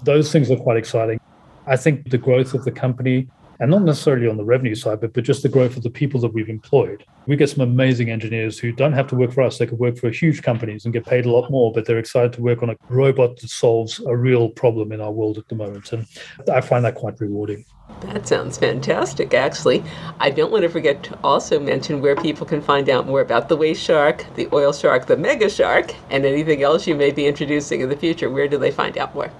those 0.04 0.30
things 0.30 0.50
are 0.50 0.56
quite 0.56 0.76
exciting. 0.76 1.20
I 1.66 1.76
think 1.76 2.10
the 2.10 2.18
growth 2.18 2.54
of 2.54 2.64
the 2.64 2.72
company 2.72 3.28
and 3.60 3.70
not 3.70 3.82
necessarily 3.82 4.28
on 4.28 4.36
the 4.36 4.44
revenue 4.44 4.74
side, 4.74 5.00
but, 5.00 5.12
but 5.12 5.24
just 5.24 5.42
the 5.42 5.48
growth 5.48 5.76
of 5.76 5.82
the 5.82 5.90
people 5.90 6.20
that 6.20 6.32
we've 6.32 6.48
employed. 6.48 7.04
We 7.26 7.36
get 7.36 7.50
some 7.50 7.62
amazing 7.62 8.10
engineers 8.10 8.58
who 8.58 8.72
don't 8.72 8.92
have 8.92 9.06
to 9.08 9.16
work 9.16 9.32
for 9.32 9.42
us. 9.42 9.58
They 9.58 9.66
could 9.66 9.78
work 9.78 9.96
for 9.96 10.10
huge 10.10 10.42
companies 10.42 10.84
and 10.84 10.92
get 10.92 11.06
paid 11.06 11.26
a 11.26 11.30
lot 11.30 11.50
more, 11.50 11.72
but 11.72 11.86
they're 11.86 11.98
excited 11.98 12.32
to 12.34 12.42
work 12.42 12.62
on 12.62 12.70
a 12.70 12.76
robot 12.88 13.38
that 13.38 13.48
solves 13.48 14.00
a 14.06 14.16
real 14.16 14.48
problem 14.48 14.92
in 14.92 15.00
our 15.00 15.12
world 15.12 15.38
at 15.38 15.48
the 15.48 15.54
moment. 15.54 15.92
And 15.92 16.06
I 16.52 16.60
find 16.60 16.84
that 16.84 16.94
quite 16.94 17.20
rewarding. 17.20 17.64
That 18.00 18.26
sounds 18.26 18.58
fantastic, 18.58 19.34
actually. 19.34 19.84
I 20.18 20.30
don't 20.30 20.50
want 20.50 20.62
to 20.62 20.68
forget 20.68 21.02
to 21.04 21.18
also 21.22 21.60
mention 21.60 22.00
where 22.00 22.16
people 22.16 22.46
can 22.46 22.62
find 22.62 22.88
out 22.88 23.06
more 23.06 23.20
about 23.20 23.48
the 23.48 23.56
Waste 23.56 23.74
Wayshark, 23.74 24.34
the 24.36 24.48
oil 24.52 24.72
shark, 24.72 25.06
the 25.06 25.16
mega 25.16 25.50
shark, 25.50 25.94
and 26.10 26.24
anything 26.24 26.62
else 26.62 26.86
you 26.86 26.94
may 26.94 27.10
be 27.10 27.26
introducing 27.26 27.80
in 27.80 27.88
the 27.88 27.96
future. 27.96 28.30
Where 28.30 28.48
do 28.48 28.58
they 28.58 28.70
find 28.70 28.96
out 28.96 29.14
more? 29.14 29.30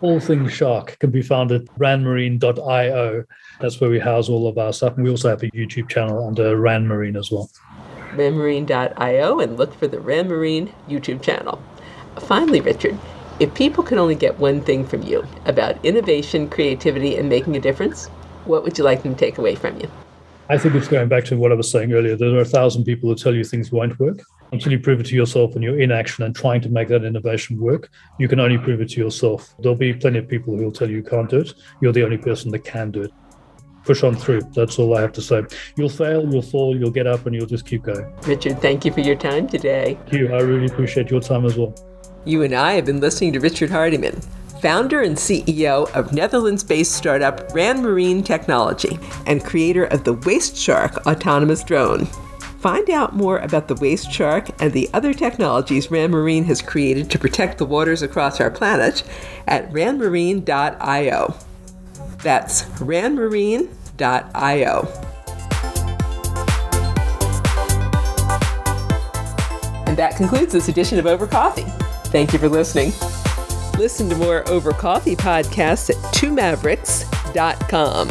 All 0.00 0.20
things 0.20 0.52
shark 0.52 0.96
can 1.00 1.10
be 1.10 1.22
found 1.22 1.50
at 1.50 1.64
ranmarine.io. 1.78 3.24
That's 3.60 3.80
where 3.80 3.90
we 3.90 3.98
house 3.98 4.28
all 4.28 4.46
of 4.46 4.56
our 4.56 4.72
stuff. 4.72 4.94
And 4.94 5.02
we 5.02 5.10
also 5.10 5.28
have 5.28 5.42
a 5.42 5.50
YouTube 5.50 5.88
channel 5.88 6.24
under 6.26 6.56
Ranmarine 6.56 7.18
as 7.18 7.32
well. 7.32 7.50
Ranmarine.io 8.14 9.40
and 9.40 9.56
look 9.56 9.74
for 9.74 9.88
the 9.88 9.96
Ranmarine 9.96 10.72
YouTube 10.88 11.20
channel. 11.20 11.60
Finally, 12.20 12.60
Richard, 12.60 12.96
if 13.40 13.52
people 13.54 13.82
can 13.82 13.98
only 13.98 14.14
get 14.14 14.38
one 14.38 14.60
thing 14.60 14.86
from 14.86 15.02
you 15.02 15.26
about 15.46 15.84
innovation, 15.84 16.48
creativity, 16.48 17.16
and 17.16 17.28
making 17.28 17.56
a 17.56 17.60
difference, 17.60 18.06
what 18.44 18.62
would 18.62 18.78
you 18.78 18.84
like 18.84 19.02
them 19.02 19.14
to 19.14 19.18
take 19.18 19.38
away 19.38 19.56
from 19.56 19.80
you? 19.80 19.90
I 20.48 20.58
think 20.58 20.76
it's 20.76 20.88
going 20.88 21.08
back 21.08 21.24
to 21.26 21.36
what 21.36 21.52
I 21.52 21.56
was 21.56 21.70
saying 21.70 21.92
earlier. 21.92 22.16
There 22.16 22.34
are 22.34 22.40
a 22.40 22.44
thousand 22.44 22.84
people 22.84 23.10
who 23.10 23.16
tell 23.16 23.34
you 23.34 23.44
things 23.44 23.70
won't 23.70 23.98
work. 23.98 24.20
Until 24.52 24.72
you 24.72 24.78
prove 24.78 25.00
it 25.00 25.06
to 25.06 25.14
yourself 25.14 25.54
and 25.54 25.62
you're 25.62 25.78
in 25.78 25.92
action 25.92 26.24
and 26.24 26.34
trying 26.34 26.60
to 26.62 26.68
make 26.68 26.88
that 26.88 27.04
innovation 27.04 27.58
work, 27.58 27.90
you 28.18 28.28
can 28.28 28.40
only 28.40 28.58
prove 28.58 28.80
it 28.80 28.88
to 28.90 29.00
yourself. 29.00 29.54
There'll 29.58 29.76
be 29.76 29.92
plenty 29.92 30.18
of 30.18 30.28
people 30.28 30.56
who 30.56 30.64
will 30.64 30.72
tell 30.72 30.88
you 30.88 30.96
you 30.96 31.02
can't 31.02 31.28
do 31.28 31.40
it. 31.40 31.54
You're 31.80 31.92
the 31.92 32.04
only 32.04 32.18
person 32.18 32.50
that 32.52 32.60
can 32.60 32.90
do 32.90 33.02
it. 33.02 33.10
Push 33.84 34.02
on 34.02 34.16
through. 34.16 34.42
That's 34.54 34.78
all 34.78 34.96
I 34.96 35.00
have 35.00 35.12
to 35.12 35.22
say. 35.22 35.44
You'll 35.76 35.88
fail, 35.88 36.30
you'll 36.30 36.42
fall, 36.42 36.76
you'll 36.76 36.90
get 36.90 37.06
up, 37.06 37.26
and 37.26 37.34
you'll 37.34 37.46
just 37.46 37.66
keep 37.66 37.82
going. 37.82 38.12
Richard, 38.26 38.60
thank 38.60 38.84
you 38.84 38.92
for 38.92 39.00
your 39.00 39.16
time 39.16 39.46
today. 39.46 39.98
Thank 40.00 40.12
you. 40.12 40.34
I 40.34 40.40
really 40.40 40.66
appreciate 40.66 41.10
your 41.10 41.20
time 41.20 41.44
as 41.44 41.56
well. 41.56 41.74
You 42.24 42.42
and 42.42 42.54
I 42.54 42.72
have 42.72 42.86
been 42.86 43.00
listening 43.00 43.32
to 43.34 43.40
Richard 43.40 43.70
Hardiman 43.70 44.20
founder 44.60 45.02
and 45.02 45.16
CEO 45.16 45.90
of 45.94 46.12
Netherlands 46.12 46.64
based 46.64 46.92
startup 46.92 47.48
Ranmarine 47.52 48.24
Technology, 48.24 48.98
and 49.26 49.44
creator 49.44 49.84
of 49.84 50.04
the 50.04 50.14
Waste 50.14 50.56
Shark 50.56 51.06
autonomous 51.06 51.62
drone. 51.62 52.08
Find 52.58 52.90
out 52.90 53.14
more 53.14 53.38
about 53.38 53.68
the 53.68 53.76
waste 53.76 54.10
shark 54.10 54.48
and 54.60 54.72
the 54.72 54.90
other 54.92 55.14
technologies 55.14 55.86
Ranmarine 55.88 56.44
has 56.46 56.60
created 56.60 57.08
to 57.12 57.18
protect 57.18 57.58
the 57.58 57.64
waters 57.64 58.02
across 58.02 58.40
our 58.40 58.50
planet 58.50 59.04
at 59.46 59.70
ranmarine.io. 59.70 61.34
That's 62.22 62.64
ranmarine.io. 62.80 63.68
And 69.86 69.96
that 69.96 70.16
concludes 70.16 70.52
this 70.52 70.68
edition 70.68 70.98
of 70.98 71.06
Over 71.06 71.28
Coffee. 71.28 71.66
Thank 72.10 72.32
you 72.32 72.40
for 72.40 72.48
listening. 72.48 72.92
Listen 73.78 74.08
to 74.08 74.16
more 74.16 74.48
Over 74.48 74.72
Coffee 74.72 75.14
podcasts 75.14 75.90
at 75.90 75.96
twomaverix.com. 76.12 78.08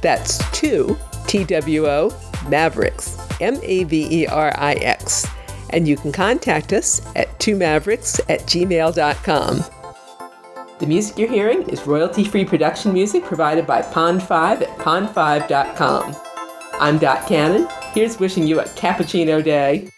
That's 0.00 0.50
two, 0.52 0.98
T 1.26 1.44
W 1.44 1.86
O, 1.86 2.08
Maverix, 2.46 3.21
M 3.42 3.58
A 3.62 3.84
V 3.84 4.22
E 4.22 4.26
R 4.26 4.52
I 4.56 4.74
X. 4.74 5.26
And 5.70 5.88
you 5.88 5.96
can 5.96 6.12
contact 6.12 6.72
us 6.72 7.00
at 7.16 7.38
twomaverix 7.38 8.20
at 8.28 8.40
gmail.com. 8.40 9.64
The 10.78 10.86
music 10.86 11.18
you're 11.18 11.30
hearing 11.30 11.68
is 11.68 11.86
royalty 11.86 12.24
free 12.24 12.44
production 12.44 12.92
music 12.92 13.24
provided 13.24 13.66
by 13.66 13.82
Pond5 13.82 14.62
at 14.62 14.78
pond5.com. 14.78 16.16
I'm 16.80 16.98
Dot 16.98 17.28
Cannon. 17.28 17.68
Here's 17.92 18.18
wishing 18.18 18.46
you 18.46 18.60
a 18.60 18.64
cappuccino 18.64 19.44
day. 19.44 19.88